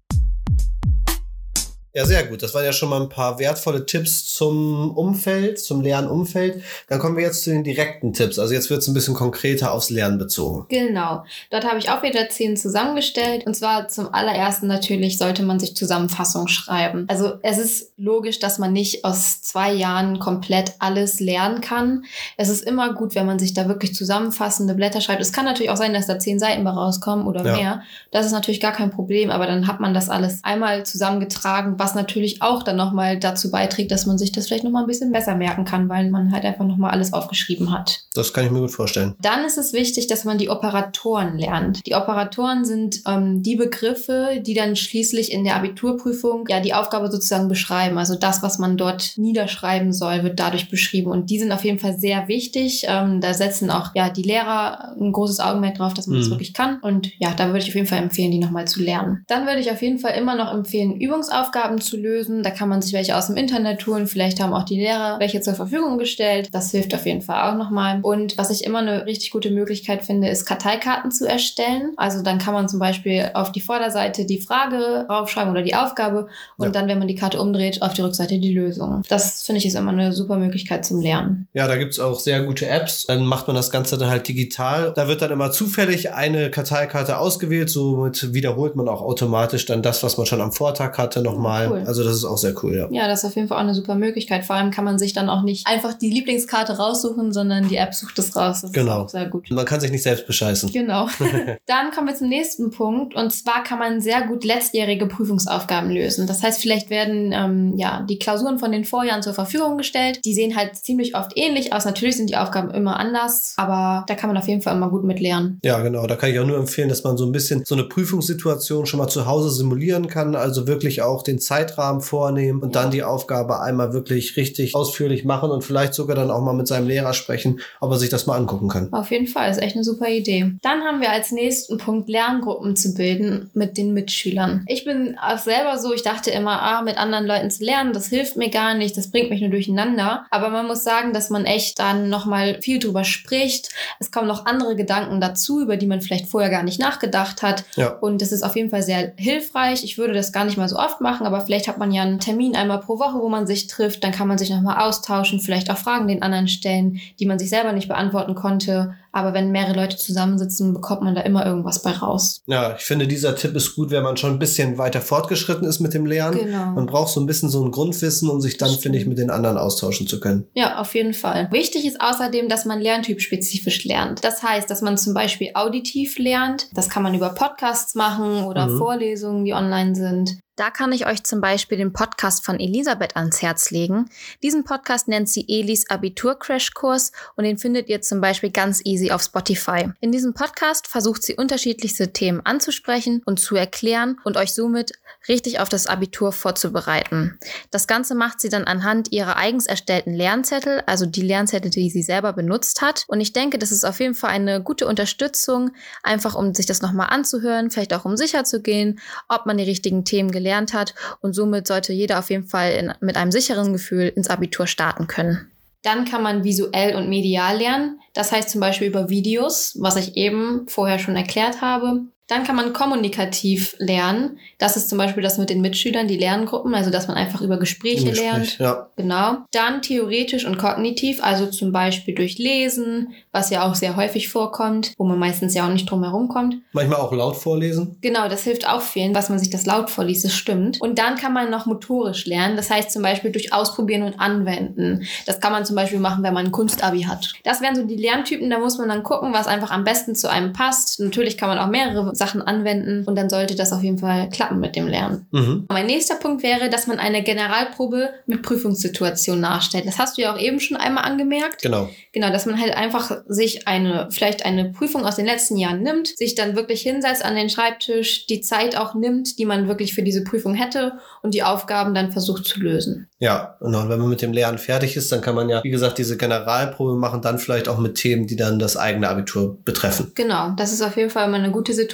Ja, 1.96 2.06
sehr 2.06 2.24
gut. 2.24 2.42
Das 2.42 2.56
waren 2.56 2.66
ja 2.66 2.74
schon 2.74 2.90
mal 2.90 3.00
ein 3.00 3.10
paar 3.10 3.38
wertvolle 3.38 3.86
Tipps 3.86 4.34
zum 4.34 4.98
Umfeld, 4.98 5.60
zum 5.60 5.82
Lernumfeld. 5.82 6.64
Dann 6.90 6.98
kommen 6.98 7.16
wir 7.16 7.24
jetzt 7.24 7.44
zu 7.44 7.52
den 7.52 7.64
direkten 7.64 8.14
Tipps. 8.14 8.40
Also 8.40 8.56
jetzt 8.56 8.72
wird 8.72 8.82
es 8.82 8.88
ein 8.88 8.96
bisschen 8.96 9.14
konkreter 9.14 9.72
aufs 9.72 9.92
Lernen 9.92 10.18
bezogen. 10.18 10.66
Genau. 10.70 11.24
Dort 11.52 11.66
habe 11.66 11.78
ich 11.78 11.92
auch 11.92 12.02
wieder 12.02 12.28
zehn 12.30 12.58
zusammengestellt. 12.58 13.46
Und 13.46 13.54
zwar 13.54 13.90
zum 13.90 14.12
allerersten 14.12 14.66
natürlich 14.66 15.20
sollte 15.20 15.44
man 15.44 15.60
sich 15.60 15.76
Zusammenfassung 15.76 16.48
schreiben. 16.48 17.06
Also 17.10 17.34
es 17.44 17.60
ist 17.60 17.92
logisch, 17.98 18.40
dass 18.40 18.58
man 18.58 18.74
nicht 18.74 19.06
aus 19.06 19.44
zwei 19.44 19.72
Jahren 19.72 20.18
komplett 20.18 20.74
alles 20.80 21.20
lernen 21.20 21.62
kann. 21.62 22.06
Es 22.38 22.50
ist 22.50 22.64
immer 22.64 22.96
gut, 22.96 23.14
wenn 23.14 23.28
man 23.28 23.38
sich 23.38 23.54
da 23.54 23.68
wirklich 23.68 23.94
zusammenfassende 23.94 24.74
Blätter 24.74 25.00
schreibt. 25.00 25.22
Es 25.22 25.32
kann 25.32 25.46
natürlich 25.46 25.70
auch 25.70 25.78
sein, 25.78 25.94
dass 25.94 26.08
da 26.08 26.18
zehn 26.18 26.40
Seiten 26.40 26.64
bei 26.64 26.72
rauskommen 26.72 27.28
oder 27.28 27.46
ja. 27.46 27.56
mehr. 27.56 27.82
Das 28.10 28.26
ist 28.26 28.32
natürlich 28.32 28.62
gar 28.62 28.74
kein 28.74 28.90
Problem. 28.90 29.30
Aber 29.30 29.46
dann 29.46 29.68
hat 29.68 29.80
man 29.80 29.94
das 29.94 30.10
alles 30.10 30.44
einmal 30.44 30.88
zusammengetragen 30.88 31.78
was 31.84 31.96
natürlich 31.96 32.42
auch 32.42 32.64
dann 32.64 32.78
nochmal 32.78 33.20
dazu 33.20 33.52
beiträgt, 33.52 33.92
dass 33.92 34.06
man 34.06 34.18
sich 34.18 34.32
das 34.32 34.48
vielleicht 34.48 34.64
nochmal 34.64 34.84
ein 34.84 34.88
bisschen 34.88 35.12
besser 35.12 35.36
merken 35.36 35.66
kann, 35.66 35.90
weil 35.90 36.10
man 36.10 36.32
halt 36.32 36.46
einfach 36.46 36.66
nochmal 36.66 36.92
alles 36.92 37.12
aufgeschrieben 37.12 37.74
hat. 37.74 38.06
Das 38.14 38.32
kann 38.32 38.46
ich 38.46 38.52
mir 38.52 38.62
gut 38.62 38.72
vorstellen. 38.72 39.16
Dann 39.22 39.44
ist 39.44 39.58
es 39.58 39.74
wichtig, 39.74 40.08
dass 40.08 40.24
man 40.24 40.38
die 40.38 40.48
Operatoren 40.50 41.38
lernt. 41.38 41.86
Die 41.86 41.96
Operatoren 41.96 42.64
sind 42.64 43.02
ähm, 43.06 43.44
die 43.44 43.58
Begriffe, 43.58 44.42
die 44.42 44.54
dann 44.54 44.78
schließlich 44.78 45.34
in 45.34 45.44
der 45.44 45.58
Abiturprüfung 45.58 46.46
ja 46.48 46.62
die 46.62 46.74
Aufgabe 46.74 47.12
sozusagen 47.12 47.50
beschreiben. 47.50 47.98
Also 47.98 48.16
das, 48.16 48.42
was 48.42 48.60
man 48.60 48.78
dort 48.78 49.18
niederschreiben 49.18 49.92
soll, 49.92 50.24
wird 50.24 50.40
dadurch 50.40 50.70
beschrieben. 50.70 51.12
Und 51.12 51.30
die 51.30 51.40
sind 51.40 51.52
auf 51.52 51.66
jeden 51.66 51.80
Fall 51.80 51.98
sehr 51.98 52.30
wichtig. 52.30 52.86
Ähm, 52.88 53.20
da 53.20 53.34
setzen 53.34 53.70
auch 53.70 53.94
ja 53.94 54.10
die 54.10 54.24
Lehrer 54.24 54.96
ein 54.98 55.12
großes 55.12 55.42
Augenmerk 55.42 55.76
drauf, 55.76 55.94
dass 55.94 56.08
man 56.08 56.18
mhm. 56.18 56.22
das 56.22 56.30
wirklich 56.30 56.54
kann. 56.54 56.80
Und 56.80 57.12
ja, 57.20 57.34
da 57.36 57.48
würde 57.48 57.60
ich 57.60 57.68
auf 57.68 57.76
jeden 57.76 57.88
Fall 57.88 58.00
empfehlen, 58.00 58.32
die 58.32 58.40
nochmal 58.40 58.68
zu 58.68 58.82
lernen. 58.82 59.26
Dann 59.28 59.46
würde 59.46 59.60
ich 59.60 59.70
auf 59.70 59.82
jeden 59.82 60.00
Fall 60.00 60.14
immer 60.14 60.36
noch 60.36 60.54
empfehlen, 60.54 61.02
Übungsaufgaben 61.02 61.73
Aufgaben 61.74 61.82
zu 61.82 61.98
lösen. 61.98 62.44
Da 62.44 62.52
kann 62.52 62.70
man 62.70 62.82
sich 62.82 62.94
welche 62.94 63.18
aus 63.18 63.28
dem 63.28 63.38
Internet 63.38 63.80
tun. 63.80 64.08
Vielleicht 64.08 64.42
haben 64.42 64.54
auch 64.54 64.64
die 64.64 64.80
Lehrer 64.80 65.20
welche 65.20 65.42
zur 65.42 65.54
Verfügung 65.54 65.98
gestellt. 65.98 66.50
Das 66.52 66.72
hilft 66.72 66.94
auf 66.94 67.06
jeden 67.06 67.22
Fall 67.22 67.52
auch 67.52 67.58
nochmal. 67.58 68.00
Und 68.02 68.38
was 68.38 68.50
ich 68.50 68.64
immer 68.64 68.80
eine 68.80 69.06
richtig 69.06 69.32
gute 69.32 69.52
Möglichkeit 69.52 70.04
finde, 70.04 70.30
ist 70.30 70.46
Karteikarten 70.46 71.12
zu 71.12 71.28
erstellen. 71.28 71.94
Also 71.98 72.24
dann 72.24 72.38
kann 72.38 72.54
man 72.54 72.68
zum 72.68 72.80
Beispiel 72.80 73.32
auf 73.34 73.52
die 73.52 73.62
Vorderseite 73.62 74.26
die 74.26 74.40
Frage 74.40 75.06
draufschreiben 75.08 75.52
oder 75.52 75.62
die 75.62 75.76
Aufgabe 75.76 76.28
und 76.58 76.68
ja. 76.68 76.72
dann, 76.72 76.88
wenn 76.88 77.00
man 77.00 77.08
die 77.08 77.16
Karte 77.16 77.40
umdreht, 77.40 77.82
auf 77.82 77.94
die 77.94 78.02
Rückseite 78.02 78.40
die 78.40 78.54
Lösung. 78.54 79.04
Das 79.10 79.44
finde 79.44 79.60
ich 79.60 79.66
ist 79.66 79.76
immer 79.76 79.92
eine 79.92 80.14
super 80.14 80.38
Möglichkeit 80.38 80.86
zum 80.86 81.02
Lernen. 81.02 81.48
Ja, 81.54 81.68
da 81.68 81.78
gibt 81.78 81.94
es 81.94 82.00
auch 82.00 82.20
sehr 82.20 82.44
gute 82.44 82.68
Apps. 82.68 83.06
Dann 83.08 83.26
macht 83.26 83.48
man 83.48 83.56
das 83.56 83.72
Ganze 83.72 83.98
dann 83.98 84.10
halt 84.10 84.28
digital. 84.28 84.94
Da 84.96 85.08
wird 85.08 85.22
dann 85.22 85.32
immer 85.32 85.52
zufällig 85.52 86.14
eine 86.14 86.52
Karteikarte 86.52 87.18
ausgewählt. 87.18 87.70
Somit 87.70 88.34
wiederholt 88.34 88.76
man 88.76 88.88
auch 88.88 89.02
automatisch 89.02 89.66
dann 89.66 89.82
das, 89.82 90.04
was 90.04 90.18
man 90.18 90.26
schon 90.26 90.42
am 90.42 90.52
Vortag 90.52 90.98
hatte, 90.98 91.22
nochmal. 91.22 91.63
Cool. 91.70 91.84
Also 91.86 92.04
das 92.04 92.16
ist 92.16 92.26
auch 92.26 92.38
sehr 92.38 92.54
cool, 92.64 92.76
ja. 92.76 92.88
Ja, 92.92 93.08
das 93.08 93.24
ist 93.24 93.30
auf 93.30 93.36
jeden 93.36 93.48
Fall 93.48 93.58
auch 93.58 93.62
eine 93.62 93.74
super 93.74 93.96
Möglichkeit. 93.96 94.46
Vor 94.46 94.56
allem 94.56 94.72
kann 94.72 94.86
man 94.86 95.00
sich 95.00 95.14
dann 95.14 95.30
auch 95.30 95.44
nicht 95.44 95.68
einfach 95.68 95.94
die 95.94 96.10
Lieblingskarte 96.10 96.78
raussuchen, 96.78 97.34
sondern 97.34 97.68
die 97.70 97.78
App 97.78 97.94
sucht 97.94 98.20
es 98.20 98.36
raus. 98.36 98.62
Das 98.62 98.72
genau. 98.72 99.06
ist 99.06 99.12
sehr 99.12 99.28
gut. 99.28 99.50
Man 99.52 99.66
kann 99.66 99.80
sich 99.80 99.92
nicht 99.92 100.04
selbst 100.04 100.28
bescheißen. 100.28 100.72
Genau. 100.72 101.08
dann 101.66 101.92
kommen 101.92 102.08
wir 102.08 102.16
zum 102.16 102.30
nächsten 102.30 102.72
Punkt. 102.72 103.16
Und 103.16 103.32
zwar 103.32 103.64
kann 103.64 103.80
man 103.80 104.02
sehr 104.02 104.28
gut 104.28 104.44
letztjährige 104.44 105.08
Prüfungsaufgaben 105.08 105.90
lösen. 105.92 106.28
Das 106.28 106.44
heißt, 106.44 106.62
vielleicht 106.62 106.90
werden 106.90 107.32
ähm, 107.34 107.78
ja 107.78 108.06
die 108.08 108.20
Klausuren 108.20 108.60
von 108.60 108.72
den 108.72 108.86
Vorjahren 108.86 109.22
zur 109.22 109.34
Verfügung 109.34 109.78
gestellt. 109.78 110.20
Die 110.26 110.34
sehen 110.34 110.56
halt 110.56 110.76
ziemlich 110.76 111.16
oft 111.16 111.32
ähnlich 111.36 111.74
aus. 111.74 111.86
Natürlich 111.86 112.18
sind 112.18 112.30
die 112.30 112.38
Aufgaben 112.38 112.72
immer 112.72 113.00
anders, 113.00 113.54
aber 113.58 114.06
da 114.08 114.16
kann 114.16 114.30
man 114.30 114.38
auf 114.38 114.48
jeden 114.48 114.62
Fall 114.62 114.76
immer 114.76 114.90
gut 114.90 115.04
mit 115.04 115.20
lernen. 115.20 115.60
Ja, 115.64 115.82
genau. 115.82 116.06
Da 116.08 116.16
kann 116.16 116.32
ich 116.32 116.40
auch 116.40 116.46
nur 116.46 116.58
empfehlen, 116.58 116.90
dass 116.90 117.04
man 117.04 117.18
so 117.18 117.26
ein 117.26 117.32
bisschen 117.32 117.64
so 117.66 117.76
eine 117.76 117.84
Prüfungssituation 117.84 118.86
schon 118.86 119.00
mal 119.00 119.08
zu 119.08 119.26
Hause 119.26 119.50
simulieren 119.52 120.08
kann. 120.08 120.36
Also 120.36 120.68
wirklich 120.68 121.02
auch 121.02 121.24
den 121.24 121.40
Zeit 121.40 121.53
Zeitrahmen 121.54 122.02
vornehmen 122.02 122.62
und 122.62 122.76
dann 122.76 122.90
die 122.90 123.04
Aufgabe 123.04 123.62
einmal 123.62 123.94
wirklich 123.94 124.38
richtig 124.38 124.74
ausführlich 124.74 125.24
machen 125.24 125.52
und 125.52 125.64
vielleicht 125.64 125.94
sogar 125.94 126.16
dann 126.16 126.32
auch 126.32 126.42
mal 126.42 126.54
mit 126.54 126.68
seinem 126.68 126.88
Lehrer 126.88 127.14
sprechen, 127.14 127.60
ob 127.80 127.92
er 127.92 128.00
sich 128.00 128.10
das 128.10 128.26
mal 128.26 128.38
angucken 128.38 128.70
kann. 128.70 128.92
Auf 128.92 129.12
jeden 129.12 129.28
Fall, 129.28 129.52
ist 129.52 129.62
echt 129.62 129.76
eine 129.76 129.84
super 129.84 130.10
Idee. 130.10 130.54
Dann 130.64 130.82
haben 130.82 131.00
wir 131.00 131.12
als 131.12 131.32
nächsten 131.32 131.78
Punkt 131.78 132.10
Lerngruppen 132.10 132.76
zu 132.76 132.96
bilden 132.96 133.52
mit 133.54 133.78
den 133.78 133.94
Mitschülern. 133.94 134.66
Ich 134.68 134.84
bin 134.84 135.16
auch 135.22 135.38
selber 135.38 135.78
so, 135.78 135.94
ich 135.94 136.02
dachte 136.02 136.32
immer, 136.32 136.60
ah, 136.60 136.82
mit 136.82 136.98
anderen 136.98 137.28
Leuten 137.28 137.52
zu 137.52 137.64
lernen, 137.64 137.94
das 137.94 138.08
hilft 138.08 138.36
mir 138.36 138.50
gar 138.50 138.74
nicht, 138.74 138.98
das 138.98 139.12
bringt 139.12 139.30
mich 139.30 139.42
nur 139.42 139.52
durcheinander. 139.52 140.26
Aber 140.32 140.50
man 140.50 140.66
muss 140.66 140.84
sagen, 140.84 141.14
dass 141.14 141.30
man 141.30 141.46
echt 141.46 141.78
dann 141.78 142.10
nochmal 142.10 142.60
viel 142.62 142.80
drüber 142.80 143.04
spricht. 143.04 143.70
Es 144.00 144.12
kommen 144.12 144.28
noch 144.28 144.48
andere 144.48 144.76
Gedanken 144.76 145.22
dazu, 145.22 145.62
über 145.62 145.78
die 145.78 145.86
man 145.86 146.02
vielleicht 146.02 146.28
vorher 146.28 146.50
gar 146.50 146.64
nicht 146.64 146.80
nachgedacht 146.80 147.44
hat. 147.44 147.64
Ja. 147.76 147.90
Und 147.90 148.24
das 148.24 148.32
ist 148.32 148.42
auf 148.42 148.56
jeden 148.56 148.72
Fall 148.72 148.82
sehr 148.82 149.14
hilfreich. 149.18 149.84
Ich 149.84 150.00
würde 150.00 150.16
das 150.16 150.32
gar 150.32 150.46
nicht 150.46 150.58
mal 150.58 150.68
so 150.68 150.78
oft 150.78 151.00
machen, 151.00 151.28
aber 151.34 151.44
vielleicht 151.44 151.68
hat 151.68 151.80
man 151.80 151.92
ja 151.92 152.04
einen 152.04 152.20
Termin 152.20 152.56
einmal 152.56 152.80
pro 152.80 153.00
Woche, 153.00 153.20
wo 153.20 153.28
man 153.28 153.48
sich 153.48 153.68
trifft, 153.68 154.04
dann 154.04 154.12
kann 154.12 154.28
man 154.28 154.38
sich 154.38 154.52
nochmal 154.52 154.88
austauschen, 154.88 155.40
vielleicht 155.40 155.72
auch 155.72 155.78
Fragen 155.78 156.08
den 156.08 156.22
anderen 156.22 156.48
stellen, 156.48 157.00
die 157.20 157.26
man 157.26 157.40
sich 157.40 157.50
selber 157.50 157.74
nicht 157.74 157.88
beantworten 157.88 158.36
konnte. 158.36 158.94
Aber 159.12 159.34
wenn 159.34 159.52
mehrere 159.52 159.76
Leute 159.76 159.96
zusammensitzen, 159.96 160.74
bekommt 160.74 161.04
man 161.04 161.14
da 161.14 161.22
immer 161.22 161.46
irgendwas 161.46 161.84
bei 161.84 161.92
raus. 161.92 162.42
Ja, 162.48 162.76
ich 162.76 162.82
finde, 162.82 163.08
dieser 163.08 163.36
Tipp 163.36 163.56
ist 163.56 163.76
gut, 163.76 163.92
wenn 163.92 164.02
man 164.02 164.18
schon 164.18 164.32
ein 164.32 164.40
bisschen 164.40 164.80
weiter 164.80 165.02
fortgeschritten 165.02 165.68
ist 165.68 165.80
mit 165.80 165.94
dem 165.94 166.08
Lernen. 166.08 166.38
Genau. 166.38 166.72
Man 166.72 166.88
braucht 166.88 167.14
so 167.14 167.20
ein 167.20 167.28
bisschen 167.28 167.50
so 167.50 167.64
ein 167.64 167.72
Grundwissen, 167.72 168.28
um 168.30 168.42
sich 168.42 168.58
dann, 168.58 168.72
finde 168.72 168.98
ich, 168.98 169.06
mit 169.06 169.20
den 169.20 169.30
anderen 169.30 169.58
austauschen 169.58 170.08
zu 170.08 170.20
können. 170.20 170.48
Ja, 170.54 170.80
auf 170.80 170.96
jeden 170.96 171.14
Fall. 171.14 171.48
Wichtig 171.52 171.86
ist 171.86 172.02
außerdem, 172.02 172.50
dass 172.50 172.66
man 172.66 172.82
lerntypspezifisch 172.82 173.86
lernt. 173.86 174.24
Das 174.24 174.42
heißt, 174.42 174.70
dass 174.70 174.82
man 174.82 174.98
zum 174.98 175.14
Beispiel 175.14 175.52
auditiv 175.54 176.18
lernt. 176.18 176.70
Das 176.74 176.90
kann 176.90 177.04
man 177.04 177.14
über 177.14 177.30
Podcasts 177.30 177.94
machen 177.94 178.46
oder 178.46 178.68
mhm. 178.68 178.78
Vorlesungen, 178.80 179.46
die 179.46 179.54
online 179.54 179.94
sind. 179.96 180.38
Da 180.56 180.70
kann 180.70 180.92
ich 180.92 181.08
euch 181.08 181.24
zum 181.24 181.42
Beispiel 181.42 181.80
den 181.80 181.94
Podcast 181.94 182.46
von 182.46 182.60
Elisabeth 182.60 183.16
ans 183.16 183.42
Herz 183.42 183.72
legen. 183.72 184.10
Diesen 184.44 184.64
Podcast 184.64 185.08
nennt 185.08 185.28
sie 185.28 185.46
Elis 185.48 185.90
Abitur 185.90 186.38
Crashkurs 186.38 187.12
und 187.36 187.44
den 187.44 187.58
findet 187.58 187.90
ihr 187.90 188.02
zum 188.02 188.22
Beispiel 188.22 188.52
ganz 188.52 188.80
easy 188.86 189.10
auf 189.10 189.24
Spotify. 189.24 189.90
In 190.00 190.12
diesem 190.12 190.36
Podcast 190.36 190.88
versucht 190.88 191.24
sie 191.24 191.34
unterschiedlichste 191.34 192.14
Themen 192.14 192.42
anzusprechen 192.46 193.24
und 193.26 193.40
zu 193.40 193.56
erklären 193.56 194.22
und 194.26 194.38
euch 194.38 194.54
somit 194.54 194.92
richtig 195.28 195.60
auf 195.60 195.70
das 195.70 195.88
Abitur 195.88 196.32
vorzubereiten. 196.32 197.40
Das 197.72 197.88
Ganze 197.88 198.16
macht 198.16 198.42
sie 198.42 198.50
dann 198.50 198.66
anhand 198.66 199.12
ihrer 199.12 199.38
eigens 199.38 199.66
erstellten 199.66 200.14
Lernzettel, 200.14 200.84
also 200.86 201.06
die 201.06 201.22
Lernzettel, 201.22 201.72
die 201.72 201.90
sie 201.90 202.02
selber 202.02 202.34
benutzt 202.34 202.82
hat. 202.82 203.06
Und 203.08 203.22
ich 203.22 203.34
denke, 203.34 203.58
das 203.58 203.72
ist 203.72 203.86
auf 203.86 204.00
jeden 204.00 204.16
Fall 204.16 204.32
eine 204.32 204.62
gute 204.62 204.88
Unterstützung, 204.88 205.72
einfach 206.02 206.36
um 206.36 206.54
sich 206.54 206.66
das 206.66 206.82
nochmal 206.82 207.08
anzuhören, 207.10 207.72
vielleicht 207.72 207.94
auch 207.94 208.06
um 208.06 208.18
sicher 208.18 208.44
zu 208.44 208.62
gehen, 208.62 209.00
ob 209.30 209.46
man 209.46 209.58
die 209.58 209.64
richtigen 209.64 210.06
Themen 210.06 210.32
gelernt 210.32 210.74
hat. 210.74 210.94
Und 211.22 211.34
somit 211.34 211.68
sollte 211.68 211.94
jeder 211.94 212.20
auf 212.20 212.30
jeden 212.30 212.48
Fall 212.48 212.72
in, 212.74 212.94
mit 213.00 213.16
einem 213.16 213.32
sicheren 213.32 213.74
Gefühl 213.74 214.08
ins 214.08 214.30
Abitur 214.30 214.68
starten 214.68 215.08
können. 215.08 215.50
Dann 215.84 216.06
kann 216.06 216.24
man 216.24 216.46
visuell 216.46 216.96
und 216.96 217.10
medial 217.10 217.58
lernen. 217.58 218.00
Das 218.14 218.32
heißt 218.32 218.50
zum 218.50 218.62
Beispiel 218.62 218.88
über 218.88 219.10
Videos, 219.10 219.78
was 219.80 219.98
ich 219.98 220.16
eben 220.16 220.66
vorher 220.68 220.98
schon 220.98 221.18
erklärt 221.18 221.62
habe. 221.62 222.06
Dann 222.28 222.46
kann 222.46 222.56
man 222.56 222.72
kommunikativ 222.72 223.76
lernen. 223.80 224.40
Das 224.58 224.78
ist 224.78 224.88
zum 224.90 224.98
Beispiel 224.98 225.22
das 225.22 225.38
mit 225.38 225.50
den 225.50 225.62
Mitschülern, 225.62 226.08
die 226.08 226.18
Lerngruppen, 226.18 226.74
also 226.74 226.90
dass 226.90 227.08
man 227.08 227.18
einfach 227.18 227.42
über 227.42 227.58
Gespräche 227.58 228.10
Gespräch, 228.10 228.32
lernt. 228.32 228.58
Ja. 228.60 228.90
Genau. 228.96 229.38
Dann 229.52 229.82
theoretisch 229.82 230.46
und 230.46 230.58
kognitiv, 230.58 231.22
also 231.22 231.48
zum 231.48 231.74
Beispiel 231.74 232.16
durch 232.16 232.38
Lesen, 232.38 233.14
was 233.32 233.50
ja 233.50 233.70
auch 233.70 233.76
sehr 233.76 233.98
häufig 233.98 234.30
vorkommt, 234.30 234.94
wo 234.98 235.04
man 235.04 235.20
meistens 235.20 235.54
ja 235.54 235.66
auch 235.68 235.72
nicht 235.72 235.90
drum 235.90 236.04
herum 236.04 236.30
kommt. 236.30 236.56
Manchmal 236.72 237.00
auch 237.00 237.12
laut 237.12 237.36
vorlesen. 237.36 237.98
Genau, 238.02 238.30
das 238.30 238.44
hilft 238.44 238.68
auch 238.70 238.82
vielen, 238.82 239.14
was 239.14 239.30
man 239.30 239.38
sich 239.38 239.50
das 239.50 239.66
laut 239.66 239.90
vorliest, 239.90 240.24
das 240.24 240.34
stimmt. 240.34 240.80
Und 240.80 241.00
dann 241.00 241.16
kann 241.16 241.34
man 241.34 241.50
noch 241.50 241.66
motorisch 241.66 242.26
lernen, 242.26 242.56
das 242.56 242.70
heißt 242.70 242.92
zum 242.92 243.02
Beispiel 243.02 243.32
durch 243.32 243.52
Ausprobieren 243.52 244.04
und 244.04 244.20
Anwenden. 244.20 245.06
Das 245.26 245.42
kann 245.42 245.52
man 245.52 245.66
zum 245.66 245.76
Beispiel 245.76 246.00
machen, 246.00 246.24
wenn 246.24 246.34
man 246.34 246.46
ein 246.46 246.52
Kunstabi 246.52 247.04
hat. 247.04 247.34
Das 247.44 247.62
wären 247.62 247.76
so 247.76 247.84
die 247.84 247.98
Lerntypen, 247.98 248.50
da 248.50 248.60
muss 248.60 248.78
man 248.78 248.88
dann 248.88 249.04
gucken, 249.04 249.34
was 249.34 249.48
einfach 249.48 249.72
am 249.72 249.84
besten 249.84 250.16
zu 250.16 250.30
einem 250.30 250.54
passt. 250.54 251.00
Natürlich 251.02 251.38
kann 251.38 251.50
man 251.50 251.60
auch 251.60 251.68
mehrere 251.68 252.13
Sachen 252.14 252.42
anwenden 252.42 253.04
und 253.06 253.16
dann 253.16 253.30
sollte 253.30 253.56
das 253.56 253.72
auf 253.72 253.84
jeden 253.84 253.98
Fall 253.98 254.30
klappen 254.30 254.60
mit 254.60 254.76
dem 254.76 254.88
Lernen. 254.88 255.28
Mhm. 255.32 255.66
Mein 255.70 255.86
nächster 255.86 256.16
Punkt 256.16 256.44
wäre, 256.44 256.70
dass 256.70 256.88
man 256.88 257.00
eine 257.00 257.24
Generalprobe 257.24 258.10
mit 258.26 258.42
Prüfungssituation 258.42 259.40
nachstellt. 259.40 259.86
Das 259.88 259.98
hast 259.98 260.18
du 260.18 260.22
ja 260.22 260.34
auch 260.34 260.40
eben 260.40 260.60
schon 260.60 260.78
einmal 260.78 261.04
angemerkt. 261.06 261.62
Genau. 261.62 261.90
Genau, 262.12 262.32
dass 262.32 262.46
man 262.46 262.60
halt 262.60 262.76
einfach 262.76 263.12
sich 263.28 263.68
eine, 263.68 264.08
vielleicht 264.12 264.46
eine 264.46 264.66
Prüfung 264.66 265.06
aus 265.06 265.16
den 265.16 265.26
letzten 265.26 265.58
Jahren 265.58 265.82
nimmt, 265.82 266.08
sich 266.08 266.36
dann 266.36 266.56
wirklich 266.56 266.82
hinsetzt 266.82 267.26
an 267.26 267.36
den 267.36 267.50
Schreibtisch, 267.50 268.28
die 268.28 268.42
Zeit 268.42 268.78
auch 268.78 268.94
nimmt, 268.94 269.40
die 269.40 269.46
man 269.46 269.68
wirklich 269.68 269.94
für 269.94 270.04
diese 270.04 270.24
Prüfung 270.24 270.54
hätte 270.54 270.94
und 271.22 271.34
die 271.34 271.44
Aufgaben 271.44 271.94
dann 271.94 272.12
versucht 272.12 272.46
zu 272.46 272.60
lösen. 272.60 273.08
Ja, 273.20 273.56
genau. 273.60 273.82
Und 273.82 273.90
wenn 273.90 274.00
man 274.00 274.10
mit 274.10 274.22
dem 274.22 274.34
Lernen 274.34 274.58
fertig 274.58 274.98
ist, 274.98 275.12
dann 275.12 275.22
kann 275.22 275.36
man 275.36 275.50
ja, 275.50 275.64
wie 275.64 275.70
gesagt, 275.70 275.98
diese 275.98 276.18
Generalprobe 276.18 276.96
machen, 276.96 277.22
dann 277.22 277.40
vielleicht 277.40 277.68
auch 277.68 277.78
mit 277.78 277.96
Themen, 277.96 278.28
die 278.28 278.36
dann 278.36 278.60
das 278.60 278.78
eigene 278.78 279.10
Abitur 279.10 279.58
betreffen. 279.64 280.12
Genau, 280.16 280.52
das 280.58 280.74
ist 280.74 280.82
auf 280.82 280.98
jeden 280.98 281.10
Fall 281.10 281.28
immer 281.28 281.38
eine 281.38 281.52
gute 281.52 281.74
Situation, 281.74 281.94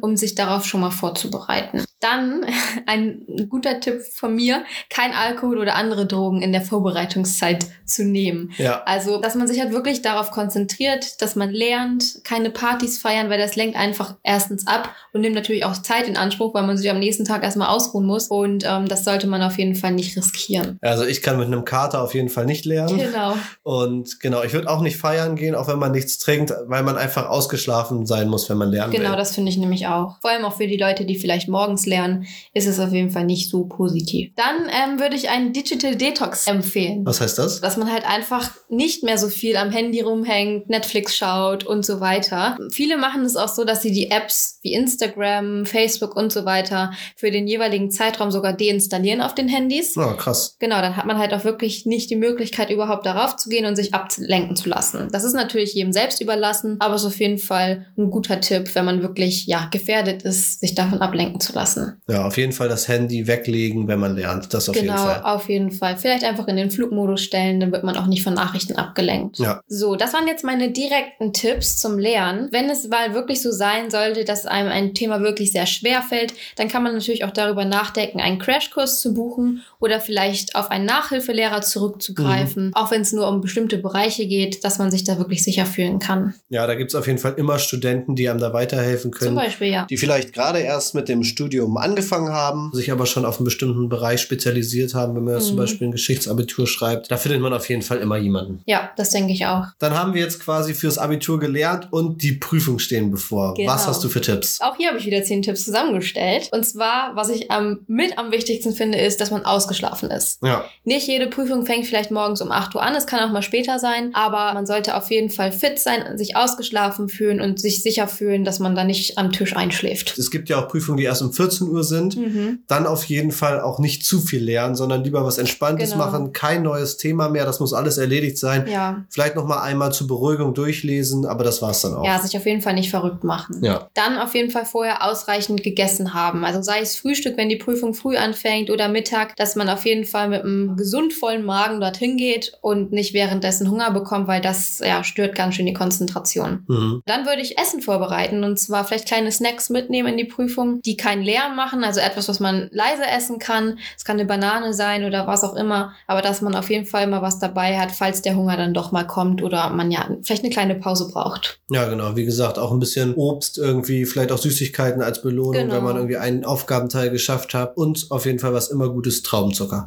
um 0.00 0.16
sich 0.16 0.34
darauf 0.34 0.64
schon 0.64 0.80
mal 0.80 0.90
vorzubereiten. 0.90 1.85
Dann 2.00 2.44
ein 2.86 3.46
guter 3.48 3.80
Tipp 3.80 4.02
von 4.12 4.34
mir, 4.34 4.64
kein 4.90 5.12
Alkohol 5.12 5.58
oder 5.58 5.74
andere 5.74 6.06
Drogen 6.06 6.42
in 6.42 6.52
der 6.52 6.62
Vorbereitungszeit 6.62 7.66
zu 7.84 8.04
nehmen. 8.04 8.52
Ja. 8.58 8.82
Also, 8.84 9.20
dass 9.20 9.34
man 9.34 9.46
sich 9.48 9.60
halt 9.60 9.72
wirklich 9.72 10.02
darauf 10.02 10.30
konzentriert, 10.30 11.22
dass 11.22 11.36
man 11.36 11.50
lernt, 11.50 12.20
keine 12.24 12.50
Partys 12.50 12.98
feiern, 12.98 13.30
weil 13.30 13.38
das 13.38 13.56
lenkt 13.56 13.76
einfach 13.76 14.16
erstens 14.22 14.66
ab 14.66 14.94
und 15.12 15.20
nimmt 15.20 15.34
natürlich 15.34 15.64
auch 15.64 15.74
Zeit 15.82 16.08
in 16.08 16.16
Anspruch, 16.16 16.54
weil 16.54 16.66
man 16.66 16.76
sich 16.76 16.90
am 16.90 16.98
nächsten 16.98 17.24
Tag 17.24 17.42
erstmal 17.42 17.68
ausruhen 17.68 18.06
muss. 18.06 18.28
Und 18.28 18.64
ähm, 18.66 18.88
das 18.88 19.04
sollte 19.04 19.26
man 19.26 19.42
auf 19.42 19.58
jeden 19.58 19.74
Fall 19.74 19.92
nicht 19.92 20.16
riskieren. 20.16 20.78
Also 20.82 21.04
ich 21.04 21.22
kann 21.22 21.38
mit 21.38 21.46
einem 21.46 21.64
Kater 21.64 22.02
auf 22.02 22.14
jeden 22.14 22.28
Fall 22.28 22.46
nicht 22.46 22.64
lernen. 22.64 22.98
Genau. 22.98 23.34
Und 23.62 24.20
genau, 24.20 24.42
ich 24.42 24.52
würde 24.52 24.68
auch 24.68 24.80
nicht 24.80 24.96
feiern 24.96 25.36
gehen, 25.36 25.54
auch 25.54 25.68
wenn 25.68 25.78
man 25.78 25.92
nichts 25.92 26.18
trinkt, 26.18 26.52
weil 26.66 26.82
man 26.82 26.96
einfach 26.96 27.28
ausgeschlafen 27.28 28.06
sein 28.06 28.28
muss, 28.28 28.48
wenn 28.50 28.58
man 28.58 28.70
lernen 28.70 28.92
Genau, 28.92 29.10
will. 29.10 29.16
das 29.16 29.34
finde 29.34 29.50
ich 29.50 29.56
nämlich 29.58 29.86
auch. 29.86 30.20
Vor 30.20 30.30
allem 30.30 30.44
auch 30.44 30.56
für 30.56 30.66
die 30.66 30.76
Leute, 30.76 31.04
die 31.04 31.16
vielleicht 31.16 31.48
morgens 31.48 31.85
lernen, 31.86 32.26
ist 32.54 32.66
es 32.66 32.78
auf 32.78 32.92
jeden 32.92 33.10
Fall 33.10 33.24
nicht 33.24 33.50
so 33.50 33.64
positiv. 33.64 34.32
Dann 34.36 34.68
ähm, 34.70 35.00
würde 35.00 35.16
ich 35.16 35.28
einen 35.28 35.52
Digital 35.52 35.96
Detox 35.96 36.46
empfehlen. 36.46 37.04
Was 37.04 37.20
heißt 37.20 37.38
das? 37.38 37.60
Dass 37.60 37.76
man 37.76 37.92
halt 37.92 38.06
einfach 38.06 38.50
nicht 38.68 39.02
mehr 39.02 39.18
so 39.18 39.28
viel 39.28 39.56
am 39.56 39.70
Handy 39.70 40.00
rumhängt, 40.00 40.68
Netflix 40.68 41.16
schaut 41.16 41.64
und 41.64 41.84
so 41.84 42.00
weiter. 42.00 42.56
Viele 42.70 42.96
machen 42.96 43.24
es 43.24 43.36
auch 43.36 43.48
so, 43.48 43.64
dass 43.64 43.82
sie 43.82 43.92
die 43.92 44.10
Apps 44.10 44.58
wie 44.62 44.72
Instagram, 44.72 45.66
Facebook 45.66 46.16
und 46.16 46.32
so 46.32 46.44
weiter 46.44 46.92
für 47.16 47.30
den 47.30 47.46
jeweiligen 47.46 47.90
Zeitraum 47.90 48.30
sogar 48.30 48.52
deinstallieren 48.52 49.20
auf 49.20 49.34
den 49.34 49.48
Handys. 49.48 49.96
Oh, 49.96 50.16
krass. 50.16 50.56
Genau, 50.58 50.80
dann 50.80 50.96
hat 50.96 51.06
man 51.06 51.18
halt 51.18 51.32
auch 51.34 51.44
wirklich 51.44 51.86
nicht 51.86 52.10
die 52.10 52.16
Möglichkeit, 52.16 52.70
überhaupt 52.70 53.06
darauf 53.06 53.36
zu 53.36 53.48
gehen 53.48 53.66
und 53.66 53.76
sich 53.76 53.94
ablenken 53.94 54.56
zu 54.56 54.68
lassen. 54.68 55.08
Das 55.12 55.24
ist 55.24 55.34
natürlich 55.34 55.74
jedem 55.74 55.92
selbst 55.92 56.20
überlassen, 56.20 56.76
aber 56.80 56.94
es 56.94 57.02
ist 57.02 57.08
auf 57.08 57.20
jeden 57.20 57.38
Fall 57.38 57.86
ein 57.96 58.10
guter 58.10 58.40
Tipp, 58.40 58.74
wenn 58.74 58.84
man 58.84 59.02
wirklich, 59.02 59.46
ja, 59.46 59.68
gefährdet 59.70 60.22
ist, 60.22 60.60
sich 60.60 60.74
davon 60.74 61.00
ablenken 61.00 61.40
zu 61.40 61.52
lassen. 61.52 61.75
Ja, 62.08 62.26
auf 62.26 62.36
jeden 62.36 62.52
Fall 62.52 62.68
das 62.68 62.88
Handy 62.88 63.26
weglegen, 63.26 63.88
wenn 63.88 63.98
man 63.98 64.16
lernt. 64.16 64.52
Das 64.54 64.68
auf 64.68 64.74
genau, 64.74 64.92
jeden 64.92 65.04
Fall. 65.04 65.22
auf 65.22 65.48
jeden 65.48 65.70
Fall. 65.70 65.96
Vielleicht 65.96 66.24
einfach 66.24 66.48
in 66.48 66.56
den 66.56 66.70
Flugmodus 66.70 67.22
stellen, 67.22 67.60
dann 67.60 67.72
wird 67.72 67.84
man 67.84 67.96
auch 67.96 68.06
nicht 68.06 68.22
von 68.22 68.34
Nachrichten 68.34 68.76
abgelenkt. 68.76 69.38
Ja. 69.38 69.60
So, 69.66 69.96
das 69.96 70.12
waren 70.12 70.26
jetzt 70.26 70.44
meine 70.44 70.70
direkten 70.70 71.32
Tipps 71.32 71.78
zum 71.78 71.98
Lernen. 71.98 72.48
Wenn 72.52 72.70
es 72.70 72.88
mal 72.88 73.14
wirklich 73.14 73.42
so 73.42 73.50
sein 73.50 73.90
sollte, 73.90 74.24
dass 74.24 74.46
einem 74.46 74.70
ein 74.70 74.94
Thema 74.94 75.20
wirklich 75.20 75.52
sehr 75.52 75.66
schwer 75.66 76.02
fällt, 76.02 76.34
dann 76.56 76.68
kann 76.68 76.82
man 76.82 76.94
natürlich 76.94 77.24
auch 77.24 77.30
darüber 77.30 77.64
nachdenken, 77.64 78.20
einen 78.20 78.38
Crashkurs 78.38 79.00
zu 79.00 79.14
buchen 79.14 79.62
oder 79.80 80.00
vielleicht 80.00 80.54
auf 80.54 80.70
einen 80.70 80.86
Nachhilfelehrer 80.86 81.62
zurückzugreifen, 81.62 82.70
auch 82.74 82.90
wenn 82.90 83.02
es 83.02 83.12
nur 83.12 83.28
um 83.28 83.40
bestimmte 83.40 83.78
Bereiche 83.78 84.26
geht, 84.26 84.64
dass 84.64 84.78
man 84.78 84.90
sich 84.90 85.04
da 85.04 85.18
wirklich 85.18 85.44
sicher 85.44 85.66
fühlen 85.66 85.98
kann. 85.98 86.34
Ja, 86.48 86.66
da 86.66 86.74
gibt's 86.74 86.94
auf 86.94 87.06
jeden 87.06 87.18
Fall 87.18 87.34
immer 87.36 87.58
Studenten, 87.58 88.14
die 88.14 88.28
einem 88.28 88.40
da 88.40 88.52
weiterhelfen 88.52 89.12
Zum 89.12 89.18
können. 89.18 89.36
Beispiel, 89.36 89.68
ja. 89.68 89.86
Die 89.88 89.96
vielleicht 89.96 90.32
gerade 90.32 90.60
erst 90.60 90.94
mit 90.94 91.08
dem 91.08 91.22
Studium 91.22 91.65
angefangen 91.76 92.32
haben, 92.32 92.70
sich 92.74 92.92
aber 92.92 93.06
schon 93.06 93.24
auf 93.24 93.38
einen 93.38 93.44
bestimmten 93.46 93.88
Bereich 93.88 94.20
spezialisiert 94.20 94.94
haben, 94.94 95.14
wenn 95.16 95.24
man 95.24 95.34
jetzt 95.34 95.46
zum 95.46 95.54
Mhm. 95.56 95.60
Beispiel 95.60 95.88
ein 95.88 95.92
Geschichtsabitur 95.92 96.66
schreibt. 96.66 97.10
Da 97.10 97.16
findet 97.16 97.40
man 97.40 97.52
auf 97.54 97.68
jeden 97.68 97.80
Fall 97.82 97.98
immer 97.98 98.16
jemanden. 98.18 98.60
Ja, 98.66 98.90
das 98.96 99.10
denke 99.10 99.32
ich 99.32 99.46
auch. 99.46 99.64
Dann 99.78 99.94
haben 99.94 100.12
wir 100.14 100.20
jetzt 100.20 100.40
quasi 100.40 100.74
fürs 100.74 100.98
Abitur 100.98 101.38
gelernt 101.40 101.88
und 101.92 102.22
die 102.22 102.32
Prüfung 102.32 102.78
stehen 102.78 103.10
bevor. 103.10 103.54
Genau. 103.54 103.72
Was 103.72 103.86
hast 103.86 104.04
du 104.04 104.08
für 104.08 104.20
Tipps? 104.20 104.60
Auch 104.60 104.76
hier 104.76 104.88
habe 104.88 104.98
ich 104.98 105.06
wieder 105.06 105.22
zehn 105.22 105.40
Tipps 105.42 105.64
zusammengestellt. 105.64 106.48
Und 106.52 106.64
zwar, 106.66 107.14
was 107.14 107.28
ich 107.30 107.50
am, 107.50 107.80
mit 107.86 108.18
am 108.18 108.32
wichtigsten 108.32 108.72
finde, 108.74 108.98
ist, 108.98 109.20
dass 109.20 109.30
man 109.30 109.44
ausgeschlafen 109.44 110.10
ist. 110.10 110.42
Ja, 110.42 110.64
Nicht 110.84 111.06
jede 111.06 111.28
Prüfung 111.28 111.64
fängt 111.64 111.86
vielleicht 111.86 112.10
morgens 112.10 112.42
um 112.42 112.50
8 112.50 112.74
Uhr 112.74 112.82
an, 112.82 112.94
es 112.94 113.06
kann 113.06 113.20
auch 113.26 113.32
mal 113.32 113.42
später 113.42 113.78
sein, 113.78 114.10
aber 114.14 114.52
man 114.54 114.66
sollte 114.66 114.96
auf 114.96 115.10
jeden 115.10 115.30
Fall 115.30 115.52
fit 115.52 115.78
sein, 115.78 116.18
sich 116.18 116.36
ausgeschlafen 116.36 117.08
fühlen 117.08 117.40
und 117.40 117.58
sich 117.60 117.82
sicher 117.82 118.08
fühlen, 118.08 118.44
dass 118.44 118.58
man 118.58 118.74
da 118.74 118.84
nicht 118.84 119.16
am 119.18 119.32
Tisch 119.32 119.56
einschläft. 119.56 120.18
es 120.18 120.30
gibt 120.30 120.48
ja 120.48 120.58
auch 120.62 120.68
Prüfungen, 120.68 120.98
die 120.98 121.04
erst 121.04 121.22
um 121.22 121.32
14 121.32 121.55
Uhr 121.64 121.84
sind. 121.84 122.16
Mhm. 122.16 122.60
Dann 122.68 122.86
auf 122.86 123.04
jeden 123.04 123.32
Fall 123.32 123.60
auch 123.60 123.78
nicht 123.78 124.04
zu 124.04 124.20
viel 124.20 124.42
lernen, 124.44 124.74
sondern 124.74 125.02
lieber 125.04 125.24
was 125.24 125.38
Entspanntes 125.38 125.92
Genau. 125.92 126.04
machen. 126.04 126.32
Kein 126.32 126.62
neues 126.62 126.96
Thema 126.96 127.28
mehr, 127.28 127.44
das 127.44 127.60
muss 127.60 127.72
alles 127.72 127.98
erledigt 127.98 128.38
sein. 128.38 128.66
Ja. 128.68 129.04
Vielleicht 129.10 129.34
noch 129.36 129.46
mal 129.46 129.60
einmal 129.62 129.92
zur 129.92 130.06
Beruhigung 130.06 130.54
durchlesen, 130.54 131.26
aber 131.26 131.44
das 131.44 131.62
war's 131.62 131.82
dann 131.82 131.94
auch. 131.94 132.04
ja, 132.04 132.18
sich 132.18 132.36
auf 132.36 132.46
jeden 132.46 132.60
Fall 132.60 132.74
nicht 132.74 132.90
verrückt 132.90 133.24
machen. 133.24 133.62
Ja. 133.64 133.88
Dann 133.94 134.18
auf 134.18 134.34
jeden 134.34 134.50
Fall 134.50 134.64
vorher 134.64 135.04
ausreichend 135.04 135.62
gegessen 135.62 136.14
haben. 136.14 136.44
Also 136.44 136.62
sei 136.62 136.80
es 136.80 136.96
Frühstück, 136.96 137.36
wenn 137.36 137.48
die 137.48 137.56
Prüfung 137.56 137.94
früh 137.94 138.16
anfängt 138.16 138.70
oder 138.70 138.88
Mittag, 138.88 139.36
dass 139.36 139.56
man 139.56 139.68
auf 139.68 139.84
jeden 139.84 140.04
Fall 140.04 140.28
mit 140.28 140.42
einem 140.42 140.76
gesund 140.76 141.12
vollen 141.12 141.44
Magen 141.44 141.80
dorthin 141.80 142.16
geht 142.16 142.52
und 142.60 142.92
nicht 142.92 143.14
währenddessen 143.14 143.70
Hunger 143.70 143.90
bekommt, 143.90 144.28
weil 144.28 144.40
das 144.40 144.80
ja, 144.84 145.04
stört 145.04 145.34
ganz 145.34 145.54
schön 145.54 145.66
die 145.66 145.72
Konzentration. 145.72 146.64
Mhm. 146.66 147.02
Dann 147.06 147.26
würde 147.26 147.42
ich 147.42 147.58
Essen 147.58 147.80
vorbereiten 147.80 148.44
und 148.44 148.58
zwar 148.58 148.84
vielleicht 148.84 149.06
kleine 149.06 149.32
Snacks 149.32 149.70
mitnehmen 149.70 150.08
in 150.08 150.16
die 150.16 150.24
Prüfung, 150.24 150.80
die 150.82 150.96
keinen 150.96 151.22
Lärm 151.46 151.56
machen, 151.56 151.84
also 151.84 152.00
etwas, 152.00 152.28
was 152.28 152.40
man 152.40 152.68
leise 152.72 153.06
essen 153.06 153.38
kann. 153.38 153.78
Es 153.96 154.04
kann 154.04 154.16
eine 154.18 154.26
Banane 154.26 154.74
sein 154.74 155.04
oder 155.04 155.26
was 155.26 155.44
auch 155.44 155.54
immer, 155.54 155.92
aber 156.06 156.22
dass 156.22 156.40
man 156.42 156.54
auf 156.54 156.70
jeden 156.70 156.86
Fall 156.86 157.06
mal 157.06 157.22
was 157.22 157.38
dabei 157.38 157.78
hat, 157.78 157.92
falls 157.92 158.22
der 158.22 158.36
Hunger 158.36 158.56
dann 158.56 158.74
doch 158.74 158.92
mal 158.92 159.04
kommt 159.06 159.42
oder 159.42 159.70
man 159.70 159.90
ja 159.90 160.08
vielleicht 160.22 160.44
eine 160.44 160.52
kleine 160.52 160.74
Pause 160.74 161.08
braucht. 161.12 161.60
Ja, 161.70 161.86
genau. 161.88 162.16
Wie 162.16 162.24
gesagt, 162.24 162.58
auch 162.58 162.72
ein 162.72 162.80
bisschen 162.80 163.14
Obst 163.14 163.58
irgendwie, 163.58 164.06
vielleicht 164.06 164.32
auch 164.32 164.38
Süßigkeiten 164.38 165.02
als 165.02 165.22
Belohnung, 165.22 165.46
Genau. 165.62 165.74
wenn 165.74 165.84
man 165.84 165.96
irgendwie 165.96 166.16
einen 166.16 166.44
Aufgabenteil 166.44 167.10
geschafft 167.10 167.54
hat. 167.54 167.76
Und 167.76 168.06
auf 168.10 168.26
jeden 168.26 168.38
Fall 168.38 168.52
was 168.52 168.68
immer 168.68 168.88
Gutes, 168.88 169.22
Traubenzucker. 169.22 169.86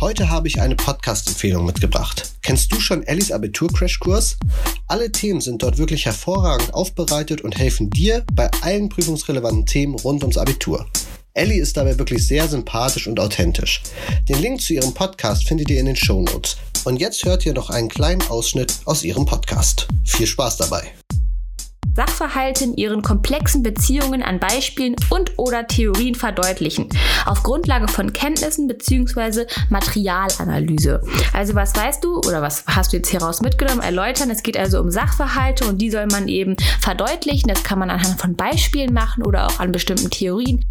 Heute 0.00 0.30
habe 0.30 0.46
ich 0.46 0.60
eine 0.60 0.76
Podcast-Empfehlung 0.76 1.66
mitgebracht. 1.66 2.30
Kennst 2.42 2.72
du 2.72 2.78
schon 2.78 3.02
Ellis 3.02 3.32
Abitur-Crashkurs? 3.32 4.36
Alle 4.86 5.10
Themen 5.10 5.40
sind 5.40 5.60
dort 5.60 5.76
wirklich 5.76 6.06
hervorragend 6.06 6.72
aufbereitet 6.72 7.40
und 7.40 7.58
helfen 7.58 7.90
dir 7.90 8.24
bei 8.32 8.48
allen 8.60 8.88
prüfungsrelevanten 8.88 9.66
Themen 9.66 9.96
rund 9.96 10.22
ums 10.22 10.38
Abitur. 10.38 10.86
Ellie 11.34 11.60
ist 11.60 11.76
dabei 11.76 11.98
wirklich 11.98 12.24
sehr 12.24 12.46
sympathisch 12.46 13.08
und 13.08 13.18
authentisch. 13.18 13.82
Den 14.28 14.40
Link 14.40 14.60
zu 14.60 14.74
ihrem 14.74 14.94
Podcast 14.94 15.48
findet 15.48 15.68
ihr 15.68 15.80
in 15.80 15.86
den 15.86 15.96
Show 15.96 16.22
Notes. 16.22 16.58
Und 16.84 16.98
jetzt 16.98 17.24
hört 17.24 17.44
ihr 17.44 17.52
noch 17.52 17.68
einen 17.68 17.88
kleinen 17.88 18.22
Ausschnitt 18.28 18.74
aus 18.84 19.02
ihrem 19.02 19.26
Podcast. 19.26 19.88
Viel 20.04 20.28
Spaß 20.28 20.58
dabei. 20.58 20.92
Sachverhalte 21.98 22.62
in 22.62 22.76
ihren 22.76 23.02
komplexen 23.02 23.64
Beziehungen 23.64 24.22
an 24.22 24.38
Beispielen 24.38 24.94
und 25.10 25.32
oder 25.36 25.66
Theorien 25.66 26.14
verdeutlichen, 26.14 26.88
auf 27.26 27.42
Grundlage 27.42 27.88
von 27.88 28.12
Kenntnissen 28.12 28.68
bzw. 28.68 29.46
Materialanalyse. 29.68 31.02
Also 31.32 31.56
was 31.56 31.74
weißt 31.74 32.04
du 32.04 32.18
oder 32.18 32.40
was 32.40 32.62
hast 32.68 32.92
du 32.92 32.98
jetzt 32.98 33.08
hieraus 33.08 33.42
mitgenommen, 33.42 33.80
erläutern. 33.80 34.30
Es 34.30 34.44
geht 34.44 34.56
also 34.56 34.78
um 34.80 34.92
Sachverhalte 34.92 35.66
und 35.66 35.82
die 35.82 35.90
soll 35.90 36.06
man 36.06 36.28
eben 36.28 36.54
verdeutlichen. 36.80 37.48
Das 37.48 37.64
kann 37.64 37.80
man 37.80 37.90
anhand 37.90 38.20
von 38.20 38.36
Beispielen 38.36 38.94
machen 38.94 39.26
oder 39.26 39.48
auch 39.48 39.58
an 39.58 39.72
bestimmten 39.72 40.08
Theorien. 40.08 40.64